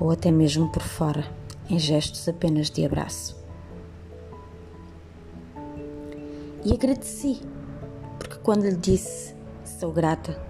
ou 0.00 0.10
até 0.10 0.30
mesmo 0.30 0.70
por 0.70 0.82
fora, 0.82 1.26
em 1.68 1.78
gestos 1.78 2.26
apenas 2.26 2.70
de 2.70 2.86
abraço. 2.86 3.36
E 6.64 6.72
agradeci, 6.72 7.42
porque 8.18 8.36
quando 8.36 8.62
lhe 8.62 8.76
disse 8.76 9.34
sou 9.62 9.92
grata, 9.92 10.40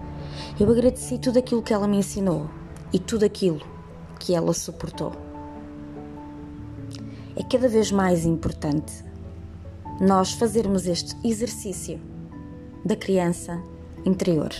eu 0.59 0.71
agradeci 0.71 1.17
tudo 1.17 1.39
aquilo 1.39 1.63
que 1.63 1.73
ela 1.73 1.87
me 1.87 1.97
ensinou 1.97 2.47
e 2.93 2.99
tudo 2.99 3.25
aquilo 3.25 3.59
que 4.19 4.35
ela 4.35 4.53
suportou 4.53 5.11
é 7.35 7.43
cada 7.43 7.67
vez 7.67 7.91
mais 7.91 8.25
importante 8.25 9.03
nós 9.99 10.33
fazermos 10.33 10.85
este 10.85 11.15
exercício 11.27 11.99
da 12.85 12.95
criança 12.95 13.61
interior. 14.05 14.51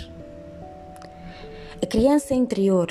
A 1.82 1.86
criança 1.86 2.34
interior 2.34 2.88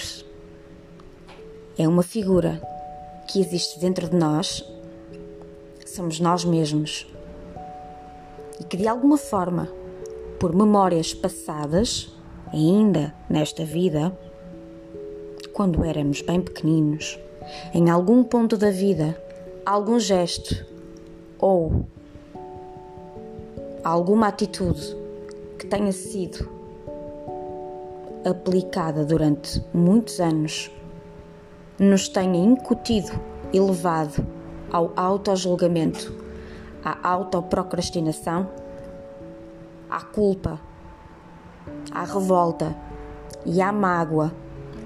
é 1.78 1.88
uma 1.88 2.02
figura 2.02 2.62
que 3.26 3.40
existe 3.40 3.80
dentro 3.80 4.08
de 4.08 4.16
nós, 4.16 4.64
somos 5.86 6.20
nós 6.20 6.44
mesmos, 6.44 7.06
e 8.60 8.64
que 8.64 8.76
de 8.76 8.86
alguma 8.86 9.16
forma, 9.16 9.68
por 10.38 10.54
memórias 10.54 11.14
passadas, 11.14 12.14
ainda 12.52 13.14
nesta 13.28 13.64
vida, 13.64 14.16
quando 15.52 15.84
éramos 15.84 16.22
bem 16.22 16.40
pequeninos, 16.40 17.18
em 17.74 17.90
algum 17.90 18.24
ponto 18.24 18.56
da 18.56 18.70
vida 18.70 19.20
algum 19.64 19.98
gesto 19.98 20.66
ou 21.38 21.84
alguma 23.84 24.28
atitude 24.28 24.96
que 25.58 25.66
tenha 25.66 25.92
sido 25.92 26.48
aplicada 28.24 29.04
durante 29.04 29.64
muitos 29.74 30.20
anos 30.20 30.70
nos 31.78 32.08
tenha 32.08 32.38
incutido 32.38 33.10
e 33.52 33.60
levado 33.60 34.24
ao 34.70 34.92
autojulgamento, 34.96 36.14
à 36.84 37.08
autoprocrastinação, 37.08 38.48
à 39.90 40.00
culpa, 40.00 40.58
à 41.90 42.04
revolta 42.04 42.74
e 43.44 43.60
à 43.60 43.72
mágoa, 43.72 44.32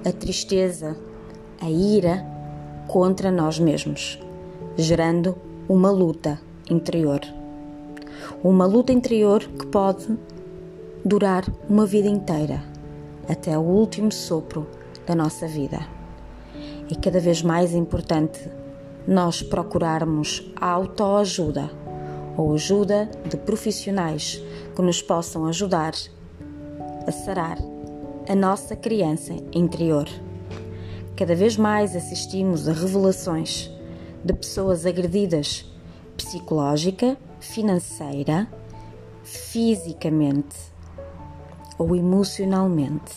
a 0.07 0.13
tristeza, 0.13 0.97
a 1.61 1.69
ira 1.69 2.25
contra 2.87 3.29
nós 3.29 3.59
mesmos 3.59 4.21
gerando 4.77 5.37
uma 5.69 5.91
luta 5.91 6.41
interior. 6.71 7.21
Uma 8.45 8.67
luta 8.67 8.93
interior 8.93 9.41
que 9.41 9.67
pode 9.67 10.17
durar 11.05 11.45
uma 11.69 11.85
vida 11.85 12.07
inteira, 12.07 12.63
até 13.29 13.59
o 13.59 13.63
último 13.63 14.13
sopro 14.13 14.65
da 15.05 15.15
nossa 15.15 15.49
vida. 15.49 15.81
É 16.89 16.95
cada 17.03 17.19
vez 17.19 17.43
mais 17.43 17.75
importante 17.75 18.49
nós 19.09 19.43
procurarmos 19.43 20.53
a 20.55 20.71
autoajuda 20.71 21.69
ou 22.37 22.55
ajuda 22.55 23.11
de 23.29 23.37
profissionais 23.37 24.41
que 24.77 24.83
nos 24.83 25.03
possam 25.03 25.47
ajudar 25.47 25.95
a 27.05 27.11
sarar 27.11 27.59
a 28.29 28.35
nossa 28.35 28.75
criança 28.75 29.35
interior. 29.53 30.09
Cada 31.17 31.35
vez 31.37 31.57
mais 31.57 31.95
assistimos 31.95 32.69
a 32.69 32.73
revelações 32.73 33.71
de 34.25 34.33
pessoas 34.33 34.85
agredidas 34.85 35.65
psicológica, 36.17 37.17
financeira, 37.39 38.49
fisicamente 39.23 40.57
ou 41.79 41.95
emocionalmente, 41.95 43.15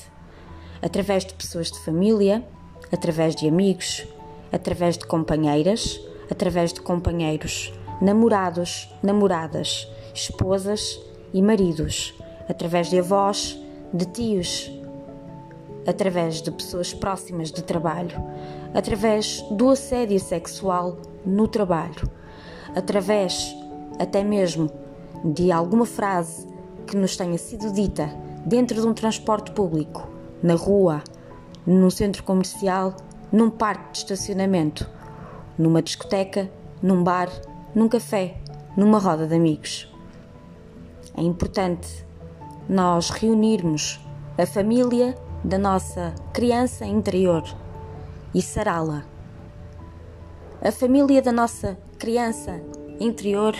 através 0.81 1.25
de 1.25 1.33
pessoas 1.33 1.71
de 1.71 1.79
família, 1.79 2.45
através 2.91 3.35
de 3.35 3.47
amigos, 3.47 4.05
através 4.51 4.95
de 4.95 5.07
companheiras, 5.07 5.99
através 6.29 6.71
de 6.71 6.81
companheiros, 6.81 7.73
namorados, 7.99 8.93
namoradas, 9.01 9.87
esposas 10.13 10.99
e 11.33 11.41
maridos, 11.41 12.13
através 12.47 12.89
de 12.89 12.99
avós, 12.99 13.57
de 13.91 14.05
tios, 14.05 14.78
através 15.89 16.41
de 16.41 16.51
pessoas 16.51 16.93
próximas 16.93 17.51
de 17.51 17.63
trabalho, 17.63 18.15
através 18.75 19.41
do 19.49 19.69
assédio 19.69 20.19
sexual 20.19 20.97
no 21.25 21.47
trabalho, 21.47 22.07
através 22.75 23.55
até 23.97 24.23
mesmo 24.23 24.69
de 25.25 25.51
alguma 25.51 25.87
frase 25.87 26.47
que 26.85 26.95
nos 26.95 27.17
tenha 27.17 27.37
sido 27.39 27.73
dita 27.73 28.07
dentro 28.45 28.79
de 28.79 28.87
um 28.87 28.93
transporte 28.93 29.51
público, 29.51 30.07
na 30.43 30.53
rua, 30.53 31.03
num 31.65 31.89
centro 31.89 32.23
comercial, 32.23 32.95
num 33.31 33.49
parque 33.49 33.91
de 33.91 33.97
estacionamento, 33.97 34.87
numa 35.57 35.81
discoteca, 35.81 36.49
num 36.81 37.03
bar, 37.03 37.29
num 37.73 37.89
café, 37.89 38.37
numa 38.77 38.99
roda 38.99 39.25
de 39.25 39.35
amigos. 39.35 39.91
É 41.17 41.21
importante 41.21 42.05
nós 42.69 43.09
reunirmos 43.09 43.99
a 44.37 44.45
família 44.45 45.15
da 45.43 45.57
nossa 45.57 46.13
criança 46.33 46.85
interior 46.85 47.43
e 48.33 48.41
sará-la. 48.41 49.05
A 50.61 50.71
família 50.71 51.21
da 51.21 51.31
nossa 51.31 51.77
criança 51.97 52.61
interior 52.99 53.55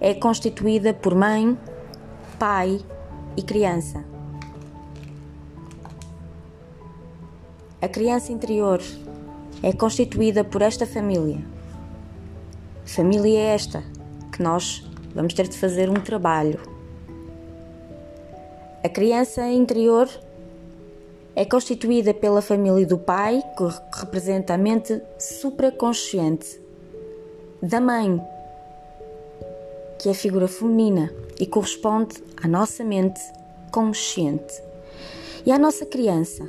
é 0.00 0.12
constituída 0.14 0.92
por 0.92 1.14
mãe, 1.14 1.56
pai 2.38 2.80
e 3.36 3.42
criança. 3.42 4.04
A 7.80 7.88
criança 7.88 8.32
interior 8.32 8.80
é 9.62 9.72
constituída 9.72 10.42
por 10.42 10.62
esta 10.62 10.86
família. 10.86 11.44
Família 12.84 13.38
é 13.38 13.54
esta 13.54 13.84
que 14.32 14.42
nós 14.42 14.84
vamos 15.14 15.32
ter 15.32 15.46
de 15.46 15.56
fazer 15.56 15.88
um 15.88 15.94
trabalho. 15.94 16.58
A 18.82 18.88
criança 18.88 19.46
interior 19.46 20.08
é 21.34 21.44
constituída 21.44 22.12
pela 22.12 22.42
família 22.42 22.86
do 22.86 22.98
pai, 22.98 23.42
que 23.56 24.00
representa 24.00 24.54
a 24.54 24.58
mente 24.58 25.00
supraconsciente, 25.18 26.60
da 27.62 27.80
mãe, 27.80 28.20
que 29.98 30.08
é 30.08 30.12
a 30.12 30.14
figura 30.14 30.48
feminina 30.48 31.12
e 31.38 31.46
corresponde 31.46 32.16
à 32.42 32.48
nossa 32.48 32.82
mente 32.82 33.20
consciente, 33.70 34.62
e 35.44 35.52
à 35.52 35.58
nossa 35.58 35.86
criança, 35.86 36.46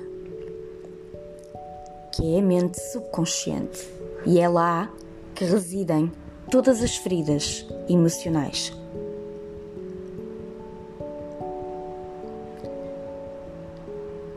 que 2.13 2.35
é 2.35 2.39
a 2.39 2.41
mente 2.41 2.79
subconsciente, 2.91 3.87
e 4.25 4.39
é 4.39 4.47
lá 4.47 4.91
que 5.35 5.45
residem 5.45 6.11
todas 6.49 6.81
as 6.81 6.95
feridas 6.97 7.65
emocionais. 7.87 8.73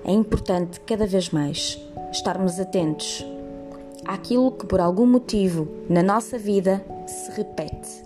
É 0.06 0.12
importante 0.12 0.80
cada 0.80 1.06
vez 1.06 1.30
mais 1.30 1.80
estarmos 2.12 2.60
atentos 2.60 3.24
àquilo 4.04 4.52
que 4.52 4.66
por 4.66 4.78
algum 4.78 5.06
motivo 5.06 5.66
na 5.88 6.02
nossa 6.02 6.36
vida 6.36 6.84
se 7.06 7.30
repete. 7.30 8.04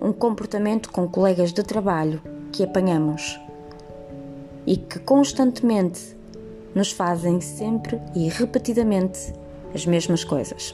Um 0.00 0.12
comportamento 0.12 0.92
com 0.92 1.08
colegas 1.08 1.52
de 1.52 1.64
trabalho 1.64 2.22
que 2.52 2.62
apanhamos 2.62 3.40
e 4.64 4.76
que 4.76 5.00
constantemente 5.00 6.16
nos 6.72 6.92
fazem 6.92 7.40
sempre 7.40 8.00
e 8.14 8.28
repetidamente 8.28 9.32
as 9.74 9.84
mesmas 9.86 10.22
coisas. 10.22 10.72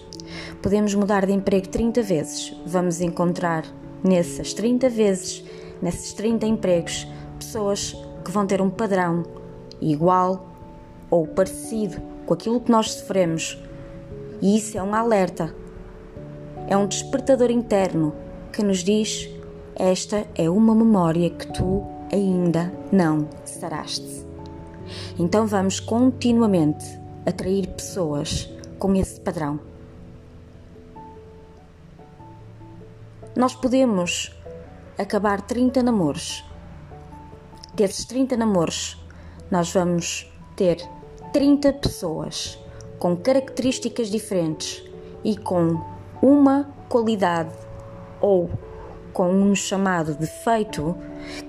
Podemos 0.60 0.94
mudar 0.94 1.24
de 1.24 1.32
emprego 1.32 1.68
30 1.68 2.02
vezes, 2.02 2.54
vamos 2.66 3.00
encontrar 3.00 3.64
nessas 4.04 4.52
30 4.52 4.90
vezes, 4.90 5.42
nesses 5.80 6.12
30 6.12 6.44
empregos, 6.44 7.06
pessoas 7.38 7.96
que 8.22 8.30
vão 8.30 8.46
ter 8.46 8.60
um 8.60 8.68
padrão 8.68 9.24
igual 9.90 10.46
ou 11.10 11.26
parecido 11.26 12.00
com 12.24 12.34
aquilo 12.34 12.60
que 12.60 12.70
nós 12.70 12.92
sofremos. 12.92 13.58
E 14.40 14.56
isso 14.56 14.76
é 14.78 14.82
um 14.82 14.94
alerta, 14.94 15.54
é 16.68 16.76
um 16.76 16.86
despertador 16.86 17.50
interno 17.50 18.14
que 18.52 18.62
nos 18.62 18.78
diz: 18.78 19.28
esta 19.74 20.26
é 20.34 20.48
uma 20.48 20.74
memória 20.74 21.30
que 21.30 21.46
tu 21.52 21.84
ainda 22.12 22.72
não 22.90 23.28
saraste. 23.44 24.26
Então 25.18 25.46
vamos 25.46 25.80
continuamente 25.80 26.84
atrair 27.26 27.68
pessoas 27.68 28.48
com 28.78 28.94
esse 28.94 29.20
padrão. 29.20 29.60
Nós 33.34 33.54
podemos 33.54 34.30
acabar 34.98 35.40
30 35.40 35.82
namoros. 35.82 36.44
Desses 37.74 38.04
30 38.04 38.36
namoros, 38.36 39.01
nós 39.52 39.70
vamos 39.70 40.26
ter 40.56 40.78
30 41.30 41.74
pessoas 41.74 42.58
com 42.98 43.14
características 43.14 44.08
diferentes 44.08 44.82
e 45.22 45.36
com 45.36 45.78
uma 46.22 46.70
qualidade 46.88 47.54
ou 48.18 48.48
com 49.12 49.30
um 49.30 49.54
chamado 49.54 50.14
defeito 50.14 50.96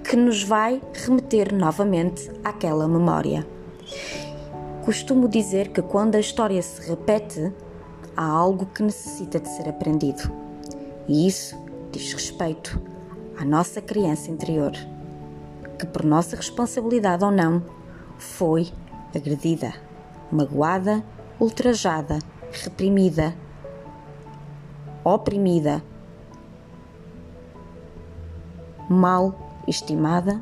que 0.04 0.18
nos 0.18 0.44
vai 0.44 0.82
remeter 0.94 1.56
novamente 1.56 2.30
àquela 2.44 2.90
memória. 2.90 3.48
Costumo 4.84 5.30
dizer 5.30 5.70
que 5.70 5.82
quando 5.82 6.16
a 6.16 6.20
história 6.20 6.62
se 6.62 6.90
repete, 6.90 7.54
há 8.18 8.26
algo 8.26 8.66
que 8.66 8.84
necessita 8.84 9.40
de 9.40 9.48
ser 9.48 9.70
aprendido. 9.70 10.30
E 11.08 11.26
isso 11.26 11.58
diz 11.90 12.12
respeito 12.12 12.82
à 13.40 13.46
nossa 13.46 13.82
criança 13.82 14.30
interior, 14.30 14.74
que 15.80 15.86
por 15.86 16.04
nossa 16.04 16.36
responsabilidade 16.36 17.24
ou 17.24 17.32
não, 17.32 17.64
foi 18.24 18.72
agredida, 19.14 19.74
magoada, 20.32 21.04
ultrajada, 21.40 22.20
reprimida, 22.52 23.36
oprimida, 25.04 25.84
mal 28.90 29.36
estimada, 29.68 30.42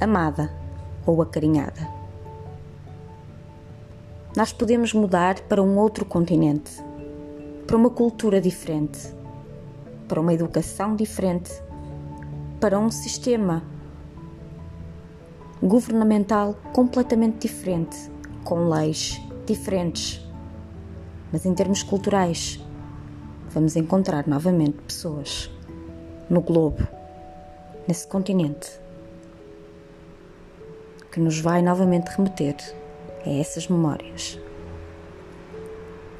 amada 0.00 0.54
ou 1.04 1.22
acarinhada. 1.22 1.88
Nós 4.36 4.52
podemos 4.52 4.92
mudar 4.92 5.40
para 5.42 5.62
um 5.62 5.78
outro 5.78 6.04
continente, 6.04 6.72
para 7.66 7.76
uma 7.76 7.90
cultura 7.90 8.40
diferente, 8.40 9.14
para 10.06 10.20
uma 10.20 10.34
educação 10.34 10.94
diferente, 10.94 11.50
para 12.60 12.78
um 12.78 12.90
sistema 12.90 13.62
governamental 15.62 16.54
completamente 16.72 17.48
diferente, 17.48 17.96
com 18.44 18.68
leis 18.68 19.20
diferentes. 19.46 20.20
Mas 21.32 21.46
em 21.46 21.54
termos 21.54 21.82
culturais, 21.82 22.60
vamos 23.50 23.76
encontrar 23.76 24.26
novamente 24.26 24.78
pessoas 24.82 25.50
no 26.28 26.40
globo, 26.40 26.86
nesse 27.88 28.06
continente, 28.06 28.80
que 31.10 31.20
nos 31.20 31.40
vai 31.40 31.62
novamente 31.62 32.08
remeter 32.08 32.56
a 33.24 33.30
essas 33.30 33.68
memórias. 33.68 34.38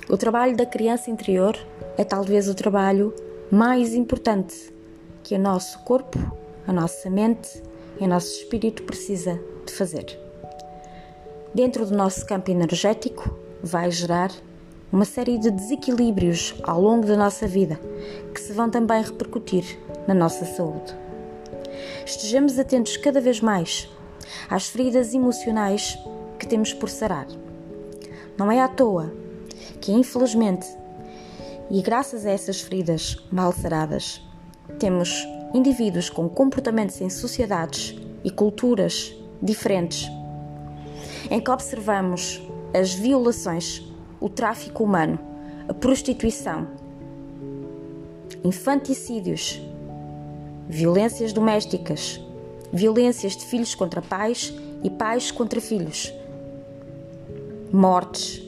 O 0.09 0.17
trabalho 0.17 0.57
da 0.57 0.65
criança 0.65 1.11
interior 1.11 1.57
é 1.99 2.05
talvez 2.05 2.49
o 2.49 2.55
trabalho 2.55 3.13
mais 3.51 3.93
importante 3.95 4.73
que 5.23 5.35
o 5.35 5.39
nosso 5.39 5.81
corpo, 5.81 6.19
a 6.67 6.73
nossa 6.73 7.11
mente 7.11 7.63
e 8.01 8.05
o 8.05 8.09
nosso 8.09 8.29
espírito 8.29 8.83
precisa 8.83 9.41
de 9.65 9.73
fazer. 9.73 10.19
Dentro 11.55 11.87
do 11.87 11.97
nosso 11.97 12.27
campo 12.27 12.51
energético, 12.51 13.35
vai 13.63 13.91
gerar 13.91 14.31
uma 14.93 15.05
série 15.05 15.39
de 15.39 15.51
desequilíbrios 15.51 16.55
ao 16.63 16.81
longo 16.81 17.07
da 17.07 17.17
nossa 17.17 17.47
vida 17.47 17.81
que 18.33 18.41
se 18.41 18.53
vão 18.53 18.71
também 18.71 19.03
repercutir 19.03 19.79
na 20.07 20.15
nossa 20.15 20.45
saúde. 20.45 20.97
Estejamos 22.05 22.59
atentos 22.59 22.97
cada 22.97 23.21
vez 23.21 23.41
mais 23.41 23.89
às 24.49 24.69
feridas 24.69 25.13
emocionais 25.15 25.99
que 26.39 26.47
temos 26.47 26.73
por 26.73 26.89
sarar. 26.89 27.27
Não 28.39 28.51
é 28.51 28.61
à 28.61 28.69
toa 28.69 29.13
que, 29.81 29.93
infelizmente, 29.93 30.67
e 31.71 31.83
graças 31.83 32.25
a 32.25 32.31
essas 32.31 32.61
feridas 32.61 33.17
mal 33.33 33.53
saradas, 33.53 34.23
temos 34.79 35.27
indivíduos 35.57 36.11
com 36.11 36.29
comportamentos 36.29 37.01
em 37.01 37.09
sociedades 37.09 37.97
e 38.23 38.31
culturas 38.31 39.17
diferentes, 39.43 40.09
em 41.31 41.41
que 41.41 41.51
observamos 41.51 42.43
as 42.75 42.93
violações, 42.93 43.83
o 44.21 44.29
tráfico 44.29 44.85
humano, 44.85 45.19
a 45.69 45.73
prostituição, 45.73 46.69
infanticídios, 48.45 49.61
violências 50.69 51.33
domésticas, 51.33 52.21
violências 52.73 53.37
de 53.37 53.47
filhos 53.47 53.75
contra 53.75 54.03
pais 54.03 54.53
e 54.85 54.91
pais 54.91 55.31
contra 55.31 55.61
filhos, 55.61 56.13
mortes, 57.73 58.43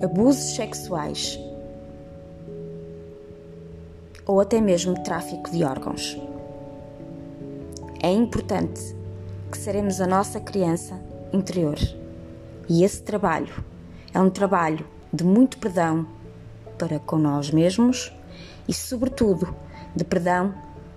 abusos 0.00 0.54
sexuais 0.54 1.38
ou 4.26 4.40
até 4.40 4.60
mesmo 4.60 5.02
tráfico 5.02 5.50
de 5.50 5.64
órgãos. 5.64 6.18
É 8.02 8.10
importante 8.10 8.96
que 9.50 9.58
seremos 9.58 10.00
a 10.00 10.06
nossa 10.06 10.40
criança 10.40 11.00
interior. 11.32 11.78
E 12.68 12.84
esse 12.84 13.02
trabalho 13.02 13.52
é 14.12 14.20
um 14.20 14.30
trabalho 14.30 14.86
de 15.12 15.24
muito 15.24 15.58
perdão 15.58 16.06
para 16.78 16.98
com 16.98 17.16
nós 17.16 17.50
mesmos 17.50 18.12
e, 18.66 18.72
sobretudo, 18.74 19.54
de 19.94 20.04
perdão 20.04 20.54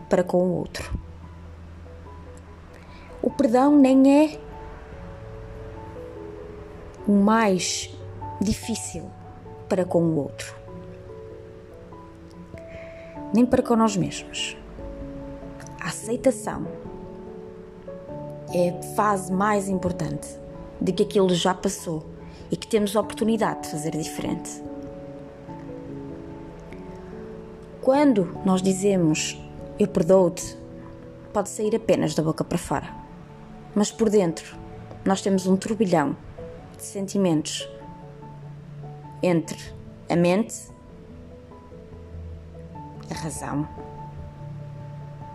para 0.09 0.23
com 0.23 0.37
o 0.37 0.57
outro. 0.57 0.97
O 3.21 3.29
perdão 3.29 3.75
nem 3.75 4.23
é 4.23 4.39
o 7.07 7.11
mais 7.11 7.95
difícil 8.41 9.09
para 9.67 9.85
com 9.85 10.01
o 10.01 10.17
outro, 10.17 10.55
nem 13.35 13.45
para 13.45 13.61
com 13.61 13.75
nós 13.75 13.97
mesmos. 13.97 14.55
A 15.81 15.89
aceitação 15.89 16.65
é 18.53 18.69
a 18.69 18.81
fase 18.95 19.29
mais 19.29 19.67
importante 19.67 20.25
de 20.79 20.93
que 20.93 21.03
aquilo 21.03 21.35
já 21.35 21.53
passou 21.53 22.05
e 22.49 22.55
que 22.55 22.65
temos 22.65 22.95
a 22.95 23.01
oportunidade 23.01 23.63
de 23.63 23.71
fazer 23.71 23.91
diferente. 23.91 24.63
Quando 27.81 28.39
nós 28.45 28.61
dizemos 28.61 29.37
eu 29.77 29.89
perdoo-te, 29.89 30.57
pode 31.33 31.49
sair 31.49 31.75
apenas 31.75 32.15
da 32.15 32.23
boca 32.23 32.41
para 32.45 32.57
fora, 32.57 32.95
mas 33.75 33.91
por 33.91 34.09
dentro 34.09 34.55
nós 35.03 35.21
temos 35.21 35.45
um 35.45 35.57
turbilhão 35.57 36.15
de 36.77 36.83
sentimentos 36.83 37.69
entre 39.21 39.59
a 40.09 40.15
mente, 40.15 40.73
a 43.09 43.13
razão 43.13 43.67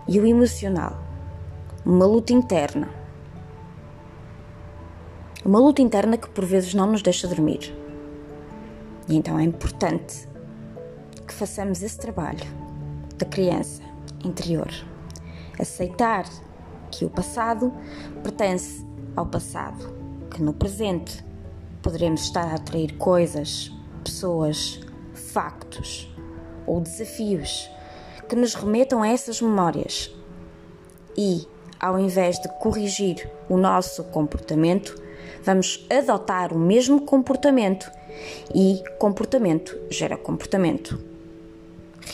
e 0.07 0.19
o 0.19 0.25
emocional, 0.25 0.97
uma 1.85 2.05
luta 2.05 2.33
interna. 2.33 2.89
Uma 5.45 5.59
luta 5.59 5.81
interna 5.81 6.17
que 6.17 6.29
por 6.29 6.45
vezes 6.45 6.73
não 6.73 6.91
nos 6.91 7.01
deixa 7.01 7.27
dormir. 7.27 7.73
E 9.07 9.15
então 9.15 9.39
é 9.39 9.43
importante 9.43 10.27
que 11.25 11.33
façamos 11.33 11.81
esse 11.81 11.97
trabalho 11.97 12.45
da 13.17 13.25
criança 13.25 13.81
interior. 14.23 14.69
Aceitar 15.59 16.25
que 16.91 17.05
o 17.05 17.09
passado 17.09 17.73
pertence 18.21 18.85
ao 19.15 19.25
passado, 19.25 19.93
que 20.29 20.41
no 20.41 20.53
presente 20.53 21.25
poderemos 21.81 22.21
estar 22.21 22.47
a 22.47 22.55
atrair 22.55 22.97
coisas, 22.97 23.71
pessoas, 24.03 24.81
factos 25.13 26.10
ou 26.65 26.79
desafios 26.79 27.69
que 28.27 28.35
nos 28.35 28.53
remetam 28.55 29.03
a 29.03 29.07
essas 29.09 29.41
memórias. 29.41 30.13
E, 31.17 31.45
ao 31.79 31.99
invés 31.99 32.39
de 32.39 32.47
corrigir 32.59 33.29
o 33.49 33.57
nosso 33.57 34.03
comportamento, 34.05 34.95
vamos 35.43 35.85
adotar 35.89 36.53
o 36.53 36.59
mesmo 36.59 37.01
comportamento 37.01 37.91
e 38.53 38.81
comportamento 38.97 39.77
gera 39.89 40.17
comportamento. 40.17 40.99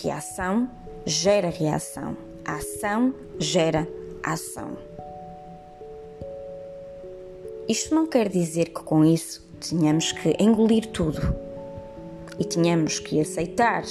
Reação 0.02 0.70
gera 1.06 1.50
reação. 1.50 2.18
Ação 2.44 3.14
gera 3.38 3.88
ação. 4.24 4.78
Isto 7.68 7.94
não 7.94 8.08
quer 8.08 8.30
dizer 8.30 8.70
que 8.70 8.82
com 8.82 9.04
isso 9.04 9.46
tínhamos 9.60 10.12
que 10.12 10.36
engolir 10.40 10.88
tudo 10.88 11.36
e 12.40 12.44
tínhamos 12.44 13.00
que 13.00 13.20
aceitar 13.20 13.84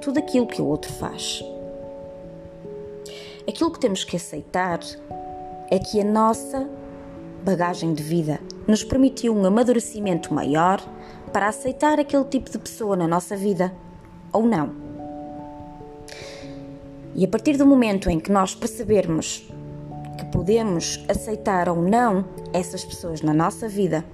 tudo 0.00 0.18
aquilo 0.18 0.46
que 0.46 0.60
o 0.60 0.66
outro 0.66 0.92
faz. 0.92 1.44
Aquilo 3.48 3.70
que 3.70 3.80
temos 3.80 4.04
que 4.04 4.16
aceitar 4.16 4.80
é 5.70 5.78
que 5.78 6.00
a 6.00 6.04
nossa 6.04 6.68
bagagem 7.44 7.94
de 7.94 8.02
vida 8.02 8.40
nos 8.66 8.84
permitiu 8.84 9.34
um 9.34 9.44
amadurecimento 9.44 10.32
maior 10.32 10.80
para 11.32 11.48
aceitar 11.48 11.98
aquele 11.98 12.24
tipo 12.24 12.50
de 12.50 12.58
pessoa 12.58 12.96
na 12.96 13.06
nossa 13.06 13.36
vida 13.36 13.72
ou 14.32 14.44
não. 14.44 14.72
E 17.14 17.24
a 17.24 17.28
partir 17.28 17.56
do 17.56 17.66
momento 17.66 18.08
em 18.08 18.20
que 18.20 18.30
nós 18.30 18.54
percebermos 18.54 19.48
que 20.16 20.24
podemos 20.26 21.04
aceitar 21.08 21.68
ou 21.68 21.82
não 21.82 22.24
essas 22.52 22.84
pessoas 22.84 23.22
na 23.22 23.32
nossa 23.32 23.68
vida, 23.68 24.04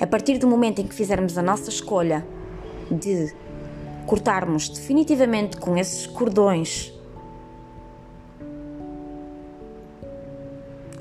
a 0.00 0.06
partir 0.06 0.38
do 0.38 0.46
momento 0.46 0.80
em 0.80 0.86
que 0.86 0.94
fizermos 0.94 1.36
a 1.36 1.42
nossa 1.42 1.68
escolha 1.68 2.26
de 2.90 3.34
cortarmos 4.06 4.68
definitivamente 4.68 5.56
com 5.56 5.76
esses 5.76 6.06
cordões, 6.06 6.92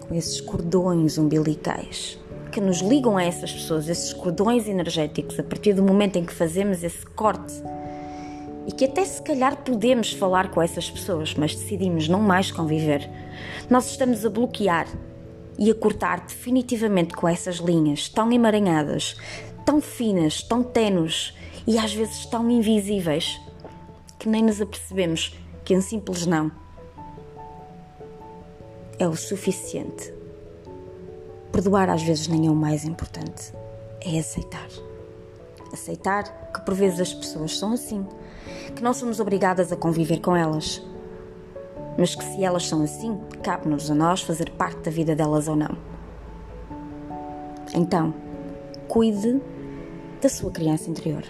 com 0.08 0.16
esses 0.16 0.42
cordões 0.42 1.18
umbilicais 1.18 2.20
que 2.52 2.60
nos 2.60 2.80
ligam 2.80 3.18
a 3.18 3.24
essas 3.24 3.52
pessoas, 3.52 3.88
esses 3.88 4.12
cordões 4.12 4.68
energéticos, 4.68 5.40
a 5.40 5.44
partir 5.44 5.74
do 5.74 5.84
momento 5.84 6.18
em 6.18 6.26
que 6.26 6.34
fazemos 6.34 6.84
esse 6.84 7.06
corte. 7.06 7.54
E 8.68 8.72
que 8.72 8.86
até 8.86 9.04
se 9.06 9.22
calhar 9.22 9.58
podemos 9.64 10.14
falar 10.14 10.52
com 10.52 10.62
essas 10.62 10.90
pessoas, 10.90 11.34
mas 11.36 11.56
decidimos 11.56 12.08
não 12.08 12.22
mais 12.22 12.52
conviver, 12.52 13.10
nós 13.70 13.90
estamos 13.90 14.26
a 14.26 14.30
bloquear 14.30 14.88
e 15.58 15.72
a 15.72 15.76
cortar 15.76 16.22
definitivamente 16.22 17.14
com 17.14 17.28
essas 17.28 17.58
linhas 17.58 18.10
tão 18.10 18.32
emaranhadas, 18.32 19.16
tão 19.66 19.82
finas, 19.82 20.42
tão 20.44 20.64
tenues 20.64 21.34
e 21.66 21.78
às 21.78 21.94
vezes 21.94 22.26
tão 22.26 22.50
invisíveis 22.50 23.40
que 24.18 24.28
nem 24.28 24.44
nos 24.44 24.62
apercebemos 24.62 25.38
que 25.64 25.76
um 25.76 25.82
simples 25.82 26.26
não 26.26 26.52
é 29.00 29.08
o 29.08 29.16
suficiente. 29.16 30.14
Perdoar 31.52 31.90
às 31.90 32.04
vezes 32.04 32.28
nem 32.28 32.48
é 32.48 32.52
o 32.52 32.56
mais 32.56 32.84
importante, 32.84 33.54
é 34.02 34.20
aceitar. 34.20 34.68
Aceitar 35.72 36.24
que 36.54 36.62
por 36.62 36.74
vezes 36.74 37.00
as 37.00 37.14
pessoas 37.14 37.58
são 37.58 37.72
assim, 37.72 38.06
que 38.76 38.84
não 38.84 38.94
somos 38.94 39.20
obrigadas 39.20 39.72
a 39.72 39.78
conviver 39.78 40.20
com 40.20 40.36
elas, 40.36 40.86
mas 41.98 42.14
que 42.14 42.24
se 42.24 42.44
elas 42.44 42.68
são 42.68 42.84
assim, 42.84 43.18
cabe-nos 43.42 43.90
a 43.90 43.96
nós 43.96 44.22
fazer 44.22 44.52
parte 44.52 44.82
da 44.82 44.92
vida 44.92 45.16
delas 45.16 45.48
ou 45.48 45.56
não. 45.56 45.78
Então, 47.74 48.14
cuide 48.88 49.42
da 50.22 50.28
sua 50.28 50.52
criança 50.52 50.90
interior. 50.90 51.24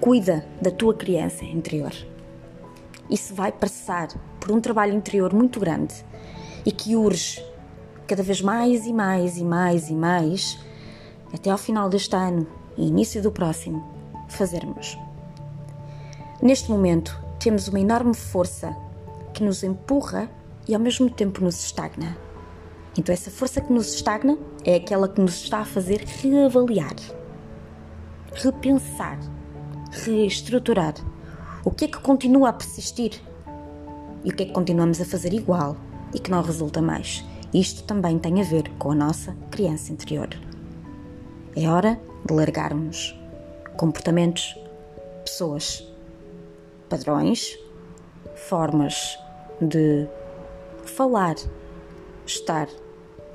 Cuida 0.00 0.46
da 0.62 0.70
tua 0.70 0.94
criança 0.94 1.44
interior. 1.44 1.92
Isso 3.10 3.34
vai 3.34 3.52
passar 3.52 4.08
por 4.40 4.50
um 4.50 4.58
trabalho 4.58 4.94
interior 4.94 5.34
muito 5.34 5.60
grande 5.60 5.94
e 6.64 6.72
que 6.72 6.96
urge 6.96 7.44
cada 8.06 8.22
vez 8.22 8.40
mais 8.40 8.86
e 8.86 8.94
mais 8.94 9.36
e 9.36 9.44
mais 9.44 9.90
e 9.90 9.94
mais 9.94 10.58
até 11.34 11.50
ao 11.50 11.58
final 11.58 11.90
deste 11.90 12.16
ano 12.16 12.46
e 12.78 12.86
início 12.86 13.20
do 13.20 13.30
próximo 13.30 13.86
fazermos. 14.26 14.98
Neste 16.40 16.70
momento, 16.70 17.20
temos 17.38 17.68
uma 17.68 17.78
enorme 17.78 18.14
força 18.14 18.74
que 19.34 19.44
nos 19.44 19.62
empurra 19.62 20.30
e 20.66 20.74
ao 20.74 20.80
mesmo 20.80 21.10
tempo 21.10 21.44
nos 21.44 21.62
estagna. 21.62 22.16
Então, 22.96 23.12
essa 23.12 23.30
força 23.30 23.60
que 23.60 23.70
nos 23.70 23.94
estagna 23.94 24.38
é 24.64 24.76
aquela 24.76 25.06
que 25.06 25.20
nos 25.20 25.42
está 25.42 25.58
a 25.58 25.64
fazer 25.66 26.00
reavaliar, 26.22 26.96
repensar, 28.32 29.18
reestruturar. 29.90 30.94
O 31.64 31.70
que 31.70 31.84
é 31.84 31.88
que 31.88 32.00
continua 32.00 32.48
a 32.48 32.52
persistir 32.52 33.20
e 34.24 34.30
o 34.30 34.34
que 34.34 34.44
é 34.44 34.46
que 34.46 34.52
continuamos 34.52 35.00
a 35.00 35.04
fazer 35.04 35.32
igual 35.32 35.76
e 36.14 36.18
que 36.18 36.30
não 36.30 36.42
resulta 36.42 36.80
mais. 36.80 37.24
Isto 37.52 37.82
também 37.84 38.18
tem 38.18 38.40
a 38.40 38.44
ver 38.44 38.70
com 38.78 38.92
a 38.92 38.94
nossa 38.94 39.36
criança 39.50 39.92
interior. 39.92 40.28
É 41.56 41.68
hora 41.68 42.00
de 42.24 42.32
largarmos 42.32 43.18
comportamentos, 43.76 44.56
pessoas 45.24 45.86
padrões, 46.88 47.58
formas 48.34 49.18
de 49.60 50.06
falar, 50.84 51.36
estar 52.26 52.68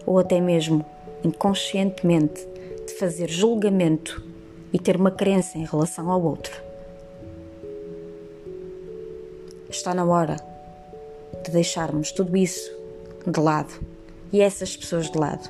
ou 0.06 0.20
até 0.20 0.40
mesmo 0.40 0.86
inconscientemente 1.24 2.48
de 2.86 2.94
fazer 2.94 3.30
julgamento 3.30 4.24
e 4.76 4.78
ter 4.78 4.98
uma 4.98 5.10
crença 5.10 5.58
em 5.58 5.64
relação 5.64 6.12
ao 6.12 6.22
outro. 6.22 6.52
está 9.70 9.94
na 9.94 10.04
hora 10.04 10.36
de 11.46 11.50
deixarmos 11.50 12.12
tudo 12.12 12.36
isso 12.36 12.70
de 13.26 13.40
lado 13.40 13.74
e 14.34 14.42
essas 14.42 14.76
pessoas 14.76 15.10
de 15.10 15.18
lado. 15.18 15.50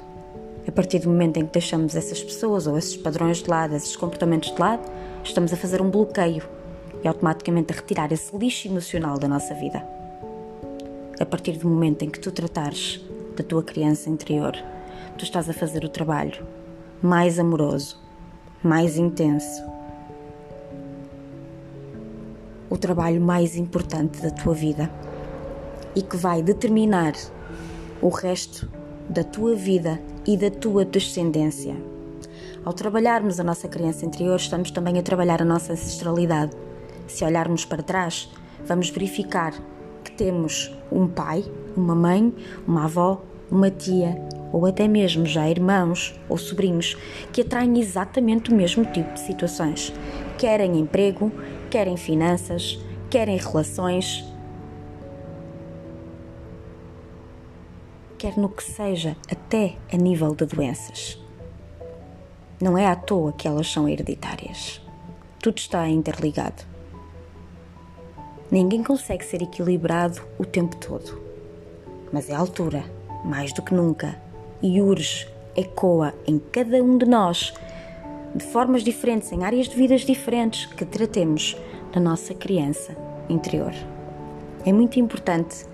A 0.68 0.72
partir 0.72 1.00
do 1.00 1.10
momento 1.10 1.38
em 1.38 1.46
que 1.48 1.54
deixamos 1.54 1.96
essas 1.96 2.24
pessoas 2.24 2.68
ou 2.68 2.78
esses 2.78 2.96
padrões 2.96 3.38
de 3.42 3.50
lado, 3.50 3.76
esses 3.76 3.96
comportamentos 3.96 4.54
de 4.54 4.62
lado, 4.62 4.84
estamos 5.24 5.52
a 5.52 5.58
fazer 5.58 5.82
um 5.82 5.90
bloqueio 5.90 6.48
e 7.04 7.08
automaticamente 7.08 7.74
a 7.74 7.76
retirar 7.76 8.12
esse 8.12 8.36
lixo 8.38 8.68
emocional 8.68 9.18
da 9.18 9.28
nossa 9.28 9.56
vida. 9.56 9.84
A 11.20 11.26
partir 11.26 11.54
do 11.54 11.68
momento 11.68 12.04
em 12.04 12.12
que 12.12 12.20
tu 12.20 12.32
tratares 12.32 13.04
da 13.36 13.44
tua 13.44 13.64
criança 13.64 14.08
interior, 14.08 14.56
tu 15.18 15.24
estás 15.24 15.50
a 15.50 15.54
fazer 15.54 15.84
o 15.84 15.90
trabalho 15.90 16.46
mais 17.02 17.40
amoroso, 17.40 18.05
mais 18.66 18.98
intenso, 18.98 19.64
o 22.68 22.76
trabalho 22.78 23.22
mais 23.22 23.56
importante 23.56 24.20
da 24.22 24.32
tua 24.32 24.56
vida 24.56 24.90
e 25.96 26.02
que 26.02 26.18
vai 26.18 26.42
determinar 26.42 27.14
o 28.02 28.10
resto 28.10 28.68
da 29.08 29.24
tua 29.24 29.56
vida 29.56 30.02
e 30.26 30.36
da 30.36 30.50
tua 30.50 30.84
descendência. 30.84 31.76
Ao 32.66 32.74
trabalharmos 32.74 33.40
a 33.40 33.44
nossa 33.44 33.68
criança 33.68 34.04
interior, 34.04 34.38
estamos 34.38 34.72
também 34.72 34.98
a 34.98 35.04
trabalhar 35.04 35.44
a 35.44 35.46
nossa 35.46 35.74
ancestralidade. 35.74 36.58
Se 37.08 37.24
olharmos 37.24 37.64
para 37.66 37.84
trás, 37.84 38.32
vamos 38.66 38.90
verificar 38.90 39.54
que 40.04 40.12
temos 40.12 40.76
um 40.92 41.08
pai, 41.08 41.46
uma 41.78 41.94
mãe, 41.94 42.34
uma 42.68 42.86
avó, 42.86 43.22
uma 43.52 43.70
tia 43.70 44.20
ou 44.56 44.66
até 44.66 44.88
mesmo 44.88 45.26
já 45.26 45.50
irmãos 45.50 46.18
ou 46.30 46.38
sobrinhos 46.38 46.96
que 47.34 47.42
atraem 47.42 47.78
exatamente 47.78 48.54
o 48.54 48.56
mesmo 48.56 48.86
tipo 48.86 49.14
de 49.14 49.20
situações. 49.20 49.92
Querem 50.38 50.80
emprego, 50.80 51.30
querem 51.70 51.98
finanças, 51.98 52.80
querem 53.10 53.36
relações, 53.36 54.24
quer 58.18 58.38
no 58.38 58.48
que 58.48 58.64
seja, 58.64 59.18
até 59.30 59.76
a 59.92 59.98
nível 59.98 60.34
de 60.34 60.46
doenças. 60.46 61.22
Não 62.62 62.78
é 62.78 62.88
à 62.88 62.96
toa 62.96 63.34
que 63.34 63.50
elas 63.50 63.70
são 63.70 63.90
hereditárias. 63.90 64.82
Tudo 65.42 65.58
está 65.58 65.86
interligado. 65.90 66.64
Ninguém 68.50 68.82
consegue 68.82 69.26
ser 69.26 69.42
equilibrado 69.42 70.22
o 70.40 70.46
tempo 70.46 70.78
todo. 70.78 71.22
Mas 72.14 72.30
é 72.30 72.34
a 72.34 72.40
altura, 72.40 72.86
mais 73.26 73.52
do 73.52 73.62
que 73.62 73.74
nunca, 73.74 74.24
e 74.62 74.82
urge, 74.82 75.28
ecoa 75.56 76.14
em 76.28 76.40
cada 76.40 76.82
um 76.84 76.98
de 76.98 77.06
nós, 77.06 77.54
de 78.34 78.44
formas 78.46 78.84
diferentes, 78.84 79.32
em 79.32 79.44
áreas 79.44 79.68
de 79.68 79.76
vidas 79.76 80.02
diferentes, 80.02 80.66
que 80.66 80.86
tratemos 80.86 81.56
da 81.94 82.00
nossa 82.00 82.34
criança 82.34 82.96
interior. 83.30 83.74
É 84.66 84.74
muito 84.74 85.00
importante 85.00 85.66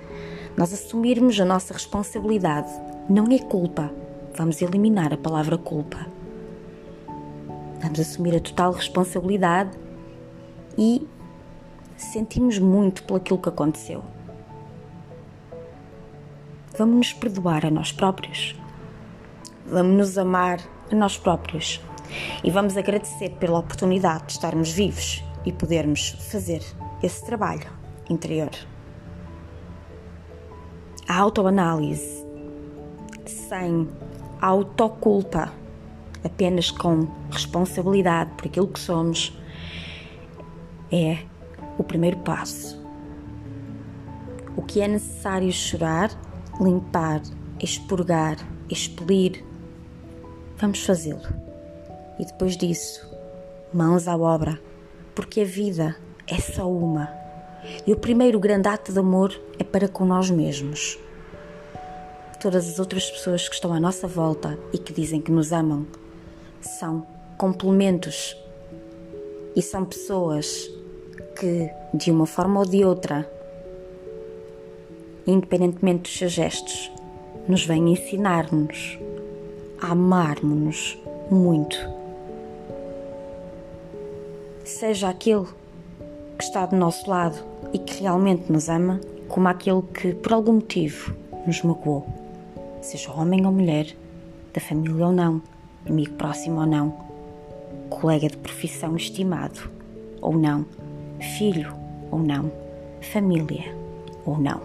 nós 0.55 0.73
assumirmos 0.73 1.39
a 1.39 1.45
nossa 1.45 1.73
responsabilidade. 1.73 2.69
Não 3.09 3.25
é 3.31 3.39
culpa. 3.39 3.91
Vamos 4.35 4.61
eliminar 4.61 5.13
a 5.13 5.17
palavra 5.17 5.57
culpa. 5.57 6.05
Vamos 7.81 7.99
assumir 7.99 8.35
a 8.35 8.39
total 8.39 8.73
responsabilidade 8.73 9.71
e 10.77 11.07
sentimos 11.97 12.59
muito 12.59 13.03
por 13.03 13.17
aquilo 13.17 13.39
que 13.39 13.49
aconteceu. 13.49 14.03
Vamos 16.77 16.95
nos 16.95 17.13
perdoar 17.13 17.65
a 17.65 17.71
nós 17.71 17.91
próprios. 17.91 18.55
Vamos 19.71 19.95
nos 19.95 20.17
amar 20.17 20.59
a 20.91 20.95
nós 20.95 21.17
próprios. 21.17 21.79
E 22.43 22.51
vamos 22.51 22.75
agradecer 22.75 23.29
pela 23.39 23.59
oportunidade 23.59 24.25
de 24.25 24.31
estarmos 24.33 24.69
vivos 24.69 25.23
e 25.45 25.53
podermos 25.53 26.09
fazer 26.29 26.61
esse 27.01 27.25
trabalho 27.25 27.71
interior. 28.09 28.49
A 31.07 31.17
autoanálise 31.17 32.25
sem 33.25 33.87
autoculpa, 34.41 35.53
apenas 36.21 36.69
com 36.69 37.07
responsabilidade 37.31 38.31
por 38.35 38.47
aquilo 38.47 38.67
que 38.67 38.79
somos, 38.79 39.39
é 40.91 41.19
o 41.77 41.83
primeiro 41.83 42.17
passo. 42.17 42.77
O 44.57 44.61
que 44.63 44.81
é 44.81 44.87
necessário 44.89 45.49
chorar, 45.53 46.11
limpar, 46.59 47.21
expurgar, 47.61 48.35
expelir, 48.69 49.45
vamos 50.61 50.85
fazê-lo. 50.85 51.27
E 52.19 52.25
depois 52.25 52.55
disso, 52.55 53.09
mãos 53.73 54.07
à 54.07 54.15
obra 54.15 54.61
porque 55.15 55.41
a 55.41 55.45
vida 55.45 55.95
é 56.27 56.39
só 56.39 56.69
uma. 56.69 57.09
E 57.85 57.91
o 57.91 57.97
primeiro 57.97 58.39
grande 58.39 58.67
ato 58.67 58.93
de 58.93 58.99
amor 58.99 59.37
é 59.59 59.63
para 59.63 59.87
com 59.87 60.05
nós 60.05 60.29
mesmos. 60.29 60.99
Todas 62.39 62.67
as 62.67 62.79
outras 62.79 63.09
pessoas 63.09 63.49
que 63.49 63.55
estão 63.55 63.73
à 63.73 63.79
nossa 63.79 64.07
volta 64.07 64.57
e 64.71 64.77
que 64.77 64.93
dizem 64.93 65.19
que 65.19 65.31
nos 65.31 65.51
amam 65.51 65.85
são 66.61 67.05
complementos 67.37 68.37
e 69.55 69.61
são 69.61 69.83
pessoas 69.83 70.71
que, 71.39 71.69
de 71.93 72.11
uma 72.11 72.25
forma 72.25 72.59
ou 72.59 72.65
de 72.65 72.85
outra, 72.85 73.29
independentemente 75.25 76.03
dos 76.03 76.17
seus 76.17 76.31
gestos, 76.31 76.91
nos 77.47 77.65
vêm 77.65 77.91
ensinar-nos 77.91 78.97
a 79.81 79.91
amar-nos 79.91 80.97
muito 81.29 82.01
seja 84.63 85.09
aquele 85.09 85.45
que 86.37 86.43
está 86.43 86.65
do 86.65 86.75
nosso 86.75 87.09
lado 87.09 87.37
e 87.73 87.77
que 87.77 88.01
realmente 88.01 88.51
nos 88.51 88.69
ama, 88.69 88.99
como 89.27 89.47
aquele 89.47 89.81
que, 89.93 90.13
por 90.13 90.33
algum 90.33 90.53
motivo, 90.53 91.15
nos 91.45 91.61
magoou, 91.61 92.07
seja 92.81 93.11
homem 93.11 93.45
ou 93.45 93.51
mulher, 93.51 93.95
da 94.53 94.59
família 94.59 95.05
ou 95.05 95.11
não, 95.11 95.41
amigo 95.87 96.13
próximo 96.13 96.59
ou 96.59 96.65
não, 96.65 96.97
colega 97.89 98.27
de 98.27 98.37
profissão 98.37 98.95
estimado 98.95 99.69
ou 100.21 100.37
não, 100.37 100.65
filho 101.37 101.73
ou 102.09 102.19
não, 102.19 102.51
família 103.01 103.75
ou 104.25 104.37
não. 104.37 104.61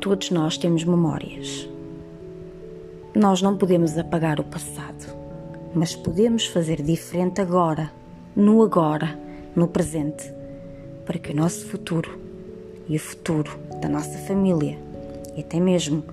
Todos 0.00 0.30
nós 0.30 0.56
temos 0.56 0.82
memórias. 0.84 1.68
Nós 3.14 3.42
não 3.42 3.56
podemos 3.56 3.98
apagar 3.98 4.38
o 4.40 4.44
passado 4.44 5.20
mas 5.74 5.94
podemos 5.94 6.46
fazer 6.46 6.82
diferente 6.82 7.40
agora, 7.40 7.92
no 8.34 8.62
agora, 8.62 9.18
no 9.54 9.68
presente, 9.68 10.32
para 11.06 11.18
que 11.18 11.32
o 11.32 11.36
nosso 11.36 11.66
futuro 11.66 12.18
e 12.88 12.96
o 12.96 13.00
futuro 13.00 13.58
da 13.80 13.88
nossa 13.88 14.18
família 14.18 14.78
e 15.36 15.40
até 15.40 15.60
mesmo 15.60 16.04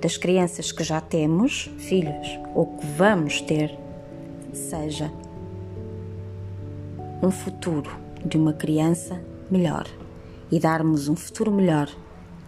das 0.00 0.16
crianças 0.16 0.72
que 0.72 0.82
já 0.82 1.00
temos, 1.00 1.70
filhos, 1.78 2.38
ou 2.54 2.66
que 2.66 2.86
vamos 2.86 3.40
ter, 3.42 3.78
seja 4.52 5.12
um 7.22 7.30
futuro 7.30 7.90
de 8.24 8.36
uma 8.36 8.52
criança 8.52 9.22
melhor 9.50 9.86
e 10.50 10.58
darmos 10.58 11.08
um 11.08 11.14
futuro 11.14 11.52
melhor 11.52 11.88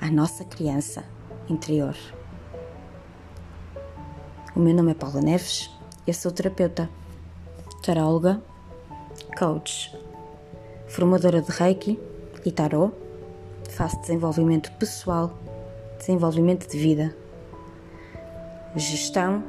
à 0.01 0.11
nossa 0.11 0.45
criança 0.45 1.05
interior. 1.49 1.95
O 4.57 4.61
meu 4.61 4.73
nome 4.73 4.93
é 4.93 4.95
Paula 4.95 5.21
Neves 5.21 5.69
eu 6.07 6.15
sou 6.15 6.31
terapeuta, 6.31 6.89
taróloga, 7.83 8.41
coach, 9.37 9.93
formadora 10.87 11.43
de 11.43 11.51
Reiki 11.51 11.99
e 12.45 12.53
Tarot. 12.53 12.95
Faço 13.71 14.01
desenvolvimento 14.03 14.71
pessoal, 14.73 15.37
desenvolvimento 15.99 16.71
de 16.71 16.79
vida, 16.79 17.17
gestão, 18.77 19.43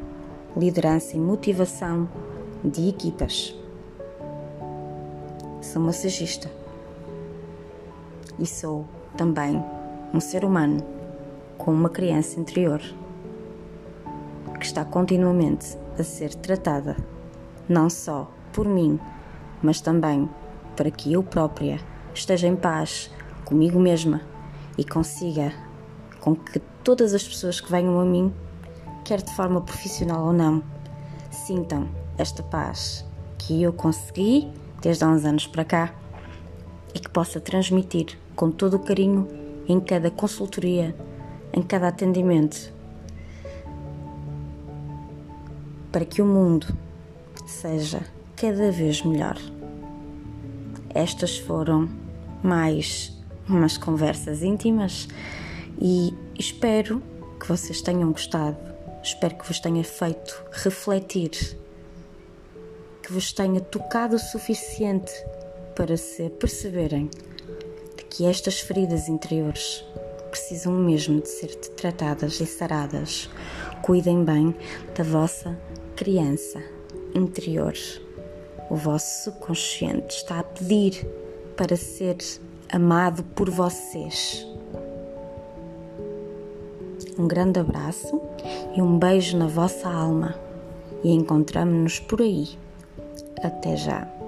liderança 0.57 1.15
e 1.15 1.19
motivação 1.19 2.09
de 2.63 2.89
equipas. 2.89 3.53
Sou 5.61 5.81
massagista 5.81 6.49
e 8.39 8.47
sou 8.47 8.87
também 9.15 9.63
um 10.11 10.19
ser 10.19 10.43
humano 10.43 10.81
com 11.59 11.71
uma 11.71 11.89
criança 11.89 12.39
interior 12.39 12.81
que 14.65 14.69
está 14.69 14.83
continuamente 14.83 15.77
a 15.99 16.03
ser 16.03 16.33
tratada, 16.33 16.97
não 17.69 17.87
só 17.87 18.31
por 18.51 18.67
mim, 18.67 18.99
mas 19.61 19.79
também 19.79 20.27
para 20.75 20.89
que 20.89 21.13
eu 21.13 21.21
própria 21.21 21.79
esteja 22.15 22.47
em 22.47 22.55
paz 22.55 23.11
comigo 23.45 23.79
mesma 23.79 24.21
e 24.75 24.83
consiga 24.83 25.53
com 26.19 26.35
que 26.35 26.57
todas 26.83 27.13
as 27.13 27.23
pessoas 27.23 27.61
que 27.61 27.69
venham 27.69 27.99
a 27.99 28.05
mim, 28.05 28.33
quer 29.03 29.21
de 29.21 29.31
forma 29.35 29.61
profissional 29.61 30.25
ou 30.25 30.33
não, 30.33 30.63
sintam 31.29 31.87
esta 32.17 32.41
paz 32.41 33.05
que 33.37 33.61
eu 33.61 33.71
consegui 33.71 34.51
desde 34.81 35.03
há 35.03 35.09
uns 35.09 35.25
anos 35.25 35.45
para 35.45 35.63
cá 35.63 35.93
e 36.91 36.99
que 36.99 37.09
possa 37.11 37.39
transmitir 37.39 38.17
com 38.35 38.49
todo 38.49 38.77
o 38.77 38.79
carinho 38.79 39.27
em 39.67 39.79
cada 39.79 40.09
consultoria, 40.09 40.95
em 41.53 41.61
cada 41.61 41.89
atendimento 41.89 42.73
para 45.95 46.03
que 46.03 46.21
o 46.21 46.25
mundo 46.25 46.77
seja 47.47 48.01
cada 48.35 48.69
vez 48.69 49.01
melhor. 49.01 49.37
Estas 50.93 51.37
foram 51.37 51.89
mais 52.43 53.17
umas 53.47 53.77
conversas 53.77 54.43
íntimas 54.43 55.07
e 55.79 56.13
espero 56.37 57.01
que 57.39 57.47
vocês 57.47 57.81
tenham 57.81 58.11
gostado. 58.11 58.57
Espero 59.01 59.35
que 59.37 59.47
vos 59.47 59.57
tenha 59.61 59.85
feito 59.85 60.43
refletir, 60.51 61.31
que 63.01 63.13
vos 63.13 63.31
tenha 63.31 63.61
tocado 63.61 64.17
o 64.17 64.19
suficiente 64.19 65.13
para 65.77 65.95
se 65.95 66.29
perceberem 66.29 67.09
de 67.95 68.03
que 68.03 68.25
estas 68.25 68.59
feridas 68.59 69.07
interiores 69.07 69.85
precisam 70.29 70.73
mesmo 70.73 71.21
de 71.21 71.29
ser 71.29 71.55
tratadas 71.55 72.41
e 72.41 72.45
saradas. 72.45 73.29
Cuidem 73.81 74.25
bem 74.25 74.53
da 74.93 75.03
vossa 75.05 75.57
criança 75.95 76.61
interior. 77.13 77.73
O 78.69 78.75
vosso 78.75 79.23
subconsciente 79.23 80.17
está 80.17 80.39
a 80.39 80.43
pedir 80.43 81.07
para 81.55 81.77
ser 81.77 82.17
amado 82.71 83.23
por 83.35 83.49
vocês. 83.49 84.45
Um 87.17 87.27
grande 87.27 87.59
abraço 87.59 88.21
e 88.75 88.81
um 88.81 88.99
beijo 88.99 89.37
na 89.37 89.47
vossa 89.47 89.87
alma. 89.89 90.35
E 91.03 91.11
encontramos-nos 91.11 91.99
por 91.99 92.21
aí. 92.21 92.49
Até 93.41 93.77
já! 93.77 94.24